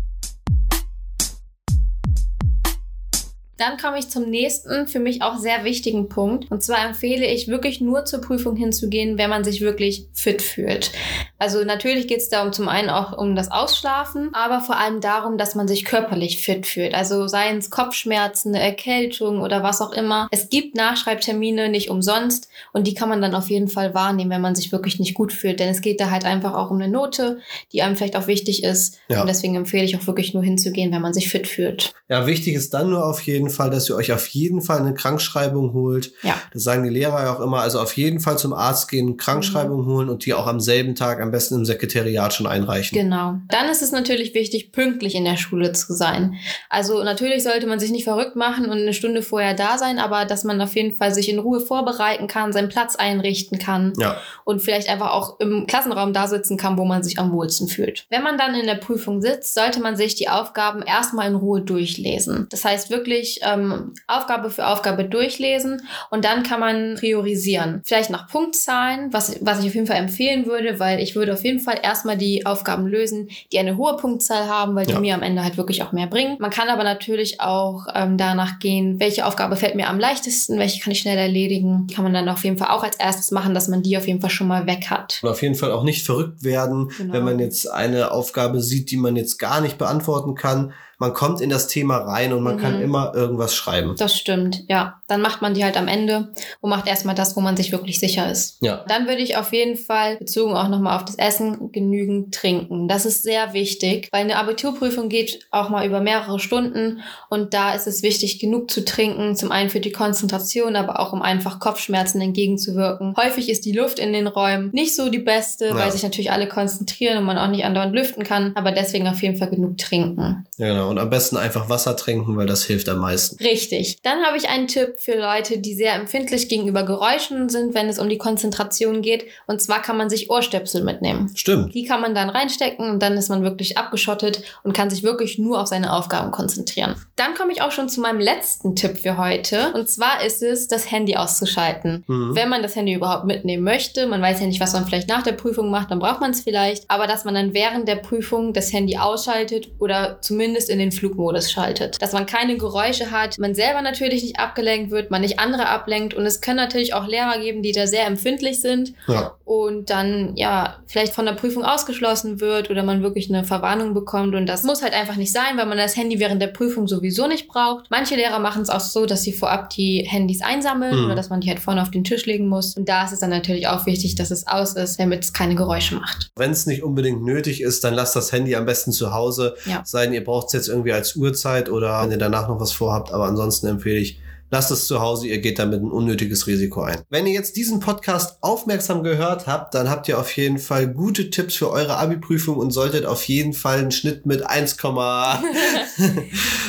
Dann 3.58 3.78
komme 3.78 4.00
ich 4.00 4.10
zum 4.10 4.30
nächsten, 4.30 4.88
für 4.88 5.00
mich 5.00 5.22
auch 5.22 5.38
sehr 5.40 5.64
wichtigen 5.64 6.10
Punkt. 6.10 6.52
Und 6.52 6.62
zwar 6.62 6.86
empfehle 6.86 7.26
ich 7.26 7.48
wirklich 7.48 7.82
nur 7.82 8.06
zur 8.06 8.22
Prüfung 8.22 8.56
hinzugehen, 8.56 9.18
wenn 9.18 9.30
man 9.30 9.44
sich 9.44 9.62
wirklich 9.62 10.08
fit 10.14 10.42
fühlt. 10.42 10.92
Also 11.40 11.64
natürlich 11.64 12.08
geht 12.08 12.20
es 12.20 12.30
darum 12.30 12.52
zum 12.52 12.68
einen 12.68 12.90
auch 12.90 13.18
um 13.18 13.36
das 13.36 13.52
Ausschlafen, 13.52 14.30
aber 14.34 14.62
vor 14.62 14.78
allem 14.78 15.02
darum, 15.02 15.38
dass 15.38 15.56
man 15.56 15.68
sich 15.68 15.86
körperlich 15.86 16.42
fit 16.42 16.66
fühlt. 16.66 16.94
Also 16.94 17.28
seien 17.28 17.58
es 17.58 17.70
Kopfschmerzen, 17.70 18.56
eine 18.56 18.64
Erkältung 18.64 19.42
oder 19.42 19.64
was 19.64 19.82
auch 19.82 19.92
immer. 19.92 20.28
Es 20.32 20.50
gibt 20.50 20.76
Nachschreibtermine 20.76 21.70
nicht 21.70 21.90
umsonst 21.90 22.50
und 22.74 22.88
die 22.88 22.94
kann 22.94 23.10
man 23.10 23.22
dann 23.22 23.36
auf 23.36 23.50
jeden 23.50 23.68
Fall 23.68 23.94
wahrnehmen, 23.94 24.32
wenn 24.32 24.42
man 24.42 24.56
sich 24.56 24.72
wirklich 24.72 25.00
nicht 25.00 25.14
gut 25.14 25.32
fühlt. 25.32 25.60
Denn 25.60 25.70
es 25.70 25.82
geht 25.82 26.00
da 26.00 26.10
halt 26.10 26.26
einfach 26.26 26.54
auch 26.54 26.72
um 26.72 26.78
eine 26.78 26.92
Note, 26.92 27.40
die 27.72 27.82
einem 27.82 27.96
vielleicht 27.96 28.16
auch 28.16 28.28
wichtig 28.28 28.64
ist. 28.64 28.98
Ja. 29.10 29.22
Und 29.22 29.28
deswegen 29.28 29.56
empfehle 29.56 29.84
ich 29.84 29.98
auch 29.98 30.08
wirklich 30.08 30.34
nur 30.34 30.44
hinzugehen, 30.44 30.92
wenn 30.92 31.02
man 31.02 31.14
sich 31.14 31.30
fit 31.30 31.48
fühlt. 31.48 31.94
Ja, 32.10 32.26
wichtig 32.26 32.56
ist 32.56 32.74
dann 32.74 32.90
nur 32.90 33.06
auf 33.06 33.22
jeden 33.22 33.50
Fall, 33.50 33.70
dass 33.70 33.90
ihr 33.90 33.96
euch 33.96 34.14
auf 34.14 34.28
jeden 34.28 34.62
Fall 34.62 34.80
eine 34.80 34.94
Krankschreibung 34.94 35.74
holt. 35.74 36.14
Ja. 36.24 36.36
Das 36.54 36.64
sagen 36.64 36.84
die 36.84 36.90
Lehrer 36.90 37.24
ja 37.24 37.36
auch 37.36 37.42
immer. 37.42 37.62
Also 37.62 37.80
auf 37.80 37.96
jeden 37.98 38.20
Fall 38.20 38.38
zum 38.38 38.54
Arzt 38.54 38.90
gehen, 38.90 39.18
Krankschreibung 39.18 39.86
holen 39.86 40.10
und 40.10 40.26
die 40.26 40.34
auch 40.34 40.48
am 40.48 40.60
selben 40.60 40.96
Tag, 40.96 41.22
am 41.22 41.27
am 41.28 41.32
besten 41.32 41.56
im 41.56 41.66
Sekretariat 41.66 42.34
schon 42.34 42.48
einreichen. 42.48 42.98
Genau. 42.98 43.36
Dann 43.50 43.70
ist 43.70 43.82
es 43.82 43.92
natürlich 43.92 44.34
wichtig, 44.34 44.72
pünktlich 44.72 45.16
in 45.16 45.26
der 45.26 45.38
Schule 45.38 45.72
zu 45.74 45.94
sein. 45.94 46.36
Also 46.70 47.04
natürlich 47.04 47.44
sollte 47.44 47.68
man 47.68 47.80
sich 47.80 47.92
nicht 47.92 48.04
verrückt 48.06 48.36
machen 48.36 48.66
und 48.66 48.78
eine 48.80 48.94
Stunde 48.94 49.22
vorher 49.22 49.54
da 49.54 49.78
sein, 49.78 50.00
aber 50.00 50.26
dass 50.26 50.44
man 50.44 50.60
auf 50.62 50.76
jeden 50.76 50.98
Fall 50.98 51.14
sich 51.14 51.30
in 51.30 51.40
Ruhe 51.40 51.60
vorbereiten 51.60 52.28
kann, 52.28 52.54
seinen 52.54 52.70
Platz 52.70 52.96
einrichten 52.96 53.60
kann 53.60 53.94
Ja. 53.98 54.18
und 54.46 54.62
vielleicht 54.62 54.90
einfach 54.90 55.12
auch 55.12 55.40
im 55.40 55.68
Klassenraum 55.68 56.14
da 56.14 56.28
sitzen 56.28 56.58
kann, 56.58 56.78
wo 56.78 56.86
man 56.86 57.04
sich 57.04 57.20
am 57.20 57.32
wohlsten 57.32 57.68
fühlt. 57.68 58.06
Wenn 58.10 58.24
man 58.24 58.38
dann 58.38 58.56
in 58.56 58.66
der 58.66 58.76
Prüfung 58.76 59.22
sitzt, 59.22 59.54
sollte 59.54 59.80
man 59.80 59.96
sich 59.96 60.16
die 60.16 60.30
Aufgaben 60.30 60.82
erstmal 60.82 61.28
in 61.28 61.36
Ruhe 61.36 61.62
durchlesen. 61.62 62.48
Das 62.50 62.64
heißt 62.66 62.90
wirklich 62.90 63.42
ähm, 63.44 63.94
Aufgabe 64.08 64.50
für 64.50 64.68
Aufgabe 64.68 65.04
durchlesen 65.06 65.82
und 66.10 66.26
dann 66.26 66.44
kann 66.44 66.60
man 66.60 66.96
priorisieren. 66.96 67.82
Vielleicht 67.86 68.10
nach 68.10 68.28
Punktzahlen, 68.28 69.12
was, 69.14 69.36
was 69.42 69.60
ich 69.60 69.68
auf 69.68 69.76
jeden 69.76 69.88
Fall 69.88 69.98
empfehlen 69.98 70.46
würde, 70.46 70.80
weil 70.80 71.00
ich 71.00 71.16
würde 71.18 71.34
auf 71.34 71.44
jeden 71.44 71.60
Fall 71.60 71.80
erstmal 71.84 72.18
die 72.18 72.46
Aufgaben 72.46 72.88
lösen, 72.88 73.30
die 73.52 73.60
eine 73.60 73.76
hohe 73.78 73.98
Punktzahl 73.98 74.48
haben, 74.48 74.76
weil 74.76 74.86
die 74.86 74.94
Ja. 74.94 75.00
mir 75.00 75.14
am 75.16 75.22
Ende 75.24 75.44
halt 75.44 75.58
wirklich 75.58 75.84
auch 75.84 75.92
mehr 75.92 76.08
bringen. 76.08 76.38
Man 76.40 76.50
kann 76.52 76.70
aber 76.70 76.84
natürlich 76.86 77.42
auch 77.42 77.88
ähm, 77.94 78.18
danach 78.18 78.60
gehen, 78.60 79.00
welche 79.00 79.26
Aufgabe 79.26 79.56
fällt 79.58 79.76
mir 79.76 79.90
am 79.90 80.00
leichtesten, 80.00 80.58
welche 80.60 80.82
kann 80.82 80.92
ich 80.92 81.00
schnell 81.00 81.18
erledigen. 81.18 81.88
Kann 81.94 82.04
man 82.04 82.14
dann 82.14 82.30
auf 82.30 82.44
jeden 82.44 82.58
Fall 82.58 82.70
auch 82.70 82.84
als 82.84 82.96
erstes 82.98 83.32
machen, 83.32 83.54
dass 83.54 83.68
man 83.68 83.84
die 83.84 83.98
auf 83.98 84.08
jeden 84.08 84.22
Fall 84.22 84.30
schon 84.30 84.48
mal 84.48 84.66
weg 84.68 84.90
hat. 84.90 85.20
Und 85.22 85.30
auf 85.30 85.42
jeden 85.42 85.56
Fall 85.56 85.72
auch 85.72 85.84
nicht 85.84 86.06
verrückt 86.06 86.44
werden, 86.44 86.90
Genau. 86.98 87.14
wenn 87.14 87.24
man 87.26 87.40
jetzt 87.40 87.70
eine 87.70 88.12
Aufgabe 88.12 88.62
sieht, 88.62 88.92
die 88.92 88.98
man 88.98 89.16
jetzt 89.16 89.38
gar 89.40 89.60
nicht 89.62 89.78
beantworten 89.78 90.36
kann. 90.36 90.72
Man 91.00 91.14
kommt 91.14 91.42
in 91.42 91.50
das 91.50 91.68
Thema 91.68 91.98
rein 91.98 92.34
und 92.34 92.42
man 92.44 92.56
Mhm. 92.56 92.60
kann 92.60 92.82
immer 92.82 93.12
irgendwas 93.14 93.54
schreiben. 93.56 93.96
Das 93.98 94.18
stimmt, 94.18 94.64
ja. 94.68 95.00
Dann 95.08 95.22
macht 95.22 95.42
man 95.42 95.54
die 95.54 95.64
halt 95.64 95.78
am 95.78 95.88
Ende 95.88 96.30
und 96.60 96.70
macht 96.70 96.88
erstmal 96.88 97.14
das, 97.16 97.36
wo 97.36 97.42
man 97.42 97.56
sich 97.56 97.72
wirklich 97.72 98.00
sicher 98.00 98.30
ist. 98.32 98.58
Ja. 98.62 98.84
Dann 98.88 99.08
würde 99.08 99.22
ich 99.22 99.38
auf 99.38 99.54
jeden 99.54 99.78
Fall, 99.78 100.18
bezogen 100.18 100.56
auch 100.56 100.68
nochmal 100.70 100.96
auf 100.98 101.06
das 101.06 101.16
Essen, 101.18 101.72
genügend 101.72 102.34
trinken. 102.34 102.88
Das 102.88 103.06
ist 103.06 103.24
sehr 103.24 103.54
wichtig, 103.54 104.10
weil 104.12 104.22
eine 104.22 104.38
Abiturprüfung 104.38 105.08
geht 105.08 105.46
auch 105.52 105.70
mal 105.70 105.86
über 105.86 106.00
mehrere 106.02 106.40
Stunden 106.40 107.02
und 107.30 107.54
da 107.54 107.74
ist 107.74 107.86
es 107.88 108.02
wichtig, 108.04 108.40
genug 108.40 108.72
zu 108.72 108.84
trinken. 108.84 109.36
Zum 109.36 109.52
einen 109.52 109.70
für 109.70 109.80
die 109.80 109.92
Konzentration, 109.92 110.76
aber 110.76 111.00
auch 111.00 111.14
um 111.14 111.22
einfach 111.22 111.60
Kopfschmerzen 111.60 112.20
entgegenzuwirken. 112.22 113.14
Häufig 113.18 113.50
ist 113.50 113.66
die 113.66 113.72
Luft 113.72 114.00
in 114.00 114.14
den 114.14 114.28
Räumen 114.28 114.72
nicht 114.74 114.96
so 114.96 115.10
die 115.10 115.20
beste, 115.20 115.68
Ja. 115.68 115.76
weil 115.76 115.92
sich 115.92 116.04
natürlich 116.04 116.32
alle 116.32 116.48
konzentrieren 116.48 117.18
und 117.20 117.26
man 117.26 117.38
auch 117.38 117.48
nicht 117.50 117.66
andauernd 117.66 117.94
lüften 117.94 118.24
kann, 118.24 118.52
aber 118.56 118.72
deswegen 118.72 119.08
auf 119.08 119.22
jeden 119.22 119.38
Fall 119.38 119.50
genug 119.50 119.78
trinken. 119.78 120.46
Ja, 120.58 120.87
Genau. 120.88 121.02
Und 121.02 121.06
am 121.06 121.10
besten 121.10 121.38
einfach 121.38 121.70
Wasser 121.70 121.96
trinken, 121.96 122.38
weil 122.38 122.46
das 122.46 122.64
hilft 122.64 122.90
am 122.90 123.00
meisten. 123.00 123.42
Richtig. 123.44 124.02
Dann 124.04 124.24
habe 124.24 124.38
ich 124.38 124.50
einen 124.50 124.68
Tipp 124.68 124.96
für 124.98 125.18
Leute, 125.18 125.60
die 125.60 125.76
sehr 125.76 125.94
empfindlich 125.94 126.50
gegenüber 126.50 126.84
Geräuschen 126.84 127.50
sind, 127.50 127.74
wenn 127.74 127.90
es 127.90 128.00
um 128.00 128.10
die 128.10 128.18
Konzentration 128.18 129.02
geht. 129.02 129.26
Und 129.48 129.62
zwar 129.62 129.82
kann 129.82 129.98
man 129.98 130.10
sich 130.10 130.30
Ohrstöpsel 130.30 130.84
mitnehmen. 130.84 131.32
Stimmt. 131.36 131.74
Die 131.74 131.84
kann 131.84 132.02
man 132.02 132.16
dann 132.16 132.30
reinstecken 132.30 132.90
und 132.90 133.02
dann 133.02 133.18
ist 133.18 133.30
man 133.30 133.44
wirklich 133.44 133.78
abgeschottet 133.78 134.42
und 134.64 134.74
kann 134.74 134.90
sich 134.90 135.04
wirklich 135.04 135.38
nur 135.38 135.62
auf 135.62 135.68
seine 135.68 135.94
Aufgaben 135.94 136.32
konzentrieren. 136.32 136.96
Dann 137.16 137.34
komme 137.36 137.52
ich 137.52 137.62
auch 137.62 137.72
schon 137.72 137.90
zu 137.90 138.02
meinem 138.02 138.20
letzten 138.20 138.76
Tipp 138.76 138.98
für 138.98 139.18
heute. 139.18 139.74
Und 139.74 139.90
zwar 139.90 140.24
ist 140.24 140.42
es, 140.42 140.68
das 140.68 140.92
Handy 140.92 141.16
auszuschalten. 141.16 142.04
Mhm. 142.08 142.36
Wenn 142.36 142.50
man 142.50 142.62
das 142.62 142.76
Handy 142.76 142.94
überhaupt 142.94 143.26
mitnehmen 143.26 143.64
möchte, 143.64 144.08
man 144.08 144.22
weiß 144.22 144.40
ja 144.40 144.48
nicht, 144.48 144.60
was 144.60 144.74
man 144.74 144.86
vielleicht 144.86 145.10
nach 145.10 145.24
der 145.24 145.34
Prüfung 145.34 145.70
macht, 145.70 145.92
dann 145.92 146.00
braucht 146.00 146.22
man 146.22 146.32
es 146.32 146.42
vielleicht. 146.42 146.90
Aber 146.90 147.08
dass 147.08 147.26
man 147.26 147.34
dann 147.34 147.54
während 147.54 147.88
der 147.88 147.96
Prüfung 147.98 148.54
das 148.54 148.72
Handy 148.72 148.98
ausschaltet 148.98 149.70
oder 149.80 150.20
zumindest 150.22 150.70
in 150.70 150.77
den 150.80 150.92
Flugmodus 150.92 151.52
schaltet. 151.52 152.02
Dass 152.02 152.14
man 152.14 152.26
keine 152.26 152.58
Geräusche 152.58 153.12
hat, 153.12 153.38
man 153.40 153.56
selber 153.56 153.82
natürlich 153.82 154.24
nicht 154.24 154.40
abgelenkt 154.40 154.92
wird, 154.92 155.12
man 155.12 155.22
nicht 155.22 155.40
andere 155.40 155.68
ablenkt. 155.70 156.14
Und 156.14 156.26
es 156.26 156.42
können 156.42 156.58
natürlich 156.58 156.94
auch 156.94 157.08
Lehrer 157.08 157.40
geben, 157.40 157.62
die 157.64 157.72
da 157.72 157.88
sehr 157.88 158.06
empfindlich 158.08 158.62
sind 158.62 158.94
Ja. 159.08 159.34
und 159.46 159.90
dann 159.90 160.36
ja 160.36 160.78
vielleicht 160.88 161.14
von 161.14 161.26
der 161.26 161.34
Prüfung 161.34 161.64
ausgeschlossen 161.64 162.40
wird 162.40 162.70
oder 162.70 162.84
man 162.84 163.02
wirklich 163.04 163.30
eine 163.30 163.44
Verwarnung 163.44 163.94
bekommt 163.94 164.36
und 164.36 164.46
das 164.48 164.64
muss 164.64 164.82
halt 164.82 164.94
einfach 164.94 165.16
nicht 165.16 165.32
sein, 165.32 165.58
weil 165.58 165.66
man 165.66 165.78
das 165.78 165.96
Handy 165.96 166.20
während 166.20 166.42
der 166.42 166.48
Prüfung 166.48 166.88
sowieso 166.88 167.28
nicht 167.28 167.48
braucht. 167.48 167.86
Manche 167.90 168.16
Lehrer 168.16 168.40
machen 168.40 168.62
es 168.62 168.70
auch 168.70 168.80
so, 168.80 169.06
dass 169.06 169.24
sie 169.24 169.34
vorab 169.34 169.70
die 169.72 170.06
Handys 170.08 170.42
einsammeln 170.42 170.96
Mhm. 170.98 171.06
oder 171.06 171.16
dass 171.16 171.30
man 171.30 171.42
die 171.42 171.50
halt 171.50 171.60
vorne 171.60 171.82
auf 171.82 171.92
den 171.92 172.04
Tisch 172.04 172.26
legen 172.26 172.48
muss 172.48 172.76
und 172.76 172.88
da 172.90 173.06
ist 173.06 173.12
es 173.14 173.20
dann 173.20 173.30
natürlich 173.30 173.68
auch 173.68 173.86
wichtig, 173.86 174.16
dass 174.16 174.32
es 174.32 174.48
aus 174.48 174.74
ist, 174.74 175.00
damit 175.00 175.24
es 175.24 175.34
keine 175.34 175.56
Geräusche 175.56 175.96
macht. 175.96 176.30
Wenn 176.36 176.52
es 176.52 176.66
nicht 176.66 176.84
unbedingt 176.84 177.24
nötig 177.24 177.62
ist, 177.62 177.84
dann 177.84 177.94
lasst 177.94 178.16
das 178.16 178.32
Handy 178.32 178.56
am 178.56 178.66
besten 178.66 178.92
zu 178.92 179.14
Hause. 179.14 179.56
Ja. 179.66 179.82
Sei 179.86 180.06
denn, 180.06 180.14
ihr 180.14 180.24
braucht 180.24 180.48
es 180.48 180.54
jetzt 180.68 180.74
irgendwie 180.74 180.92
als 180.94 181.16
Uhrzeit 181.16 181.70
oder 181.70 182.02
wenn 182.04 182.12
ihr 182.12 182.18
danach 182.18 182.48
noch 182.48 182.60
was 182.60 182.72
vorhabt. 182.72 183.12
Aber 183.14 183.26
ansonsten 183.26 183.68
empfehle 183.68 183.98
ich, 184.00 184.20
lasst 184.50 184.72
es 184.72 184.88
zu 184.88 185.02
Hause. 185.02 185.28
Ihr 185.28 185.40
geht 185.40 185.60
damit 185.60 185.82
ein 185.82 185.92
unnötiges 185.92 186.48
Risiko 186.48 186.82
ein. 186.82 187.02
Wenn 187.10 187.28
ihr 187.28 187.34
jetzt 187.34 187.56
diesen 187.58 187.80
Podcast 187.80 188.38
aufmerksam 188.42 189.04
gehört 189.04 189.46
habt, 189.48 189.74
dann 189.74 189.90
habt 189.90 190.08
ihr 190.08 190.18
auf 190.20 190.32
jeden 190.38 190.58
Fall 190.58 190.88
gute 190.88 191.30
Tipps 191.30 191.56
für 191.56 191.70
eure 191.70 191.98
Abi-Prüfung 191.98 192.56
und 192.58 192.72
solltet 192.72 193.06
auf 193.06 193.24
jeden 193.26 193.54
Fall 193.54 193.80
einen 193.80 193.92
Schnitt 193.92 194.26
mit 194.26 194.46
1, 194.46 194.78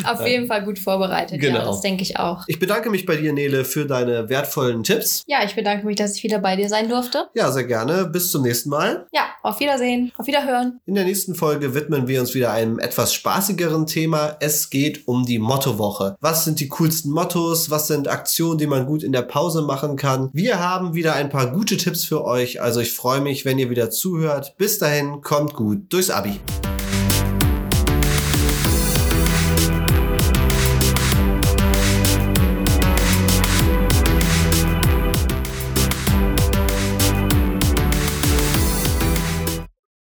Auf 0.05 0.27
jeden 0.27 0.47
Fall 0.47 0.65
gut 0.65 0.79
vorbereitet, 0.79 1.41
Genau. 1.41 1.59
ja, 1.59 1.65
das 1.65 1.81
denke 1.81 2.03
ich 2.03 2.19
auch. 2.19 2.45
ich 2.47 2.59
bedanke 2.59 2.91
mich 2.91 3.05
bei 3.07 3.17
dir, 3.17 3.33
Nele, 3.33 3.65
für 3.65 3.85
deine 3.87 4.29
wertvollen 4.29 4.83
Tipps. 4.83 5.23
Ja, 5.27 5.45
ich 5.45 5.55
bedanke 5.55 5.87
mich, 5.87 5.97
dass 5.97 6.17
ich 6.17 6.23
wieder 6.23 6.39
bei 6.39 6.57
dir 6.57 6.69
sein 6.69 6.89
durfte. 6.89 7.29
Ja, 7.35 7.51
sehr 7.53 7.65
gerne. 7.65 8.07
Bis 8.07 8.31
zum 8.31 8.43
nächsten 8.43 8.71
Mal. 8.71 9.07
Ja, 9.13 9.23
auf 9.43 9.61
Wiedersehen, 9.61 10.13
auf 10.17 10.27
Wiederhören. 10.27 10.81
In 10.87 10.95
der 10.95 11.05
nächsten 11.05 11.35
Folge 11.35 11.75
widmen 11.75 12.09
wir 12.09 12.21
uns 12.21 12.35
wieder 12.35 12.53
einem 12.53 12.79
etwas 12.79 13.15
spaßigeren 13.15 13.87
Thema. 13.87 14.37
Es 14.41 14.71
geht 14.71 15.07
um 15.07 15.25
die 15.25 15.39
Mottowoche. 15.39 16.17
Was 16.21 16.45
sind 16.45 16.61
die 16.61 16.69
coolsten 16.69 17.11
Mottos? 17.11 17.71
Was 17.71 17.87
sind 17.87 18.09
Aktionen, 18.09 18.59
die 18.59 18.67
man 18.67 18.87
gut 18.87 19.03
in 19.03 19.13
der 19.13 19.23
Pause 19.23 19.63
machen 19.63 19.97
kann? 19.97 20.31
Wir 20.33 20.61
haben 20.61 20.95
wieder 20.95 21.15
ein 21.15 21.29
paar 21.29 21.53
gute 21.53 21.77
Tipps 21.77 22.05
für 22.05 22.25
euch. 22.25 22.61
Also 22.61 22.81
ich 22.81 22.93
freue 22.93 23.21
mich, 23.21 23.45
wenn 23.45 23.59
ihr 23.59 23.71
wieder 23.71 23.91
zuhört. 23.91 24.55
Bis 24.59 24.79
dahin, 24.79 25.21
kommt 25.21 25.55
gut 25.55 25.93
durchs 25.93 26.11
Abi. 26.11 26.41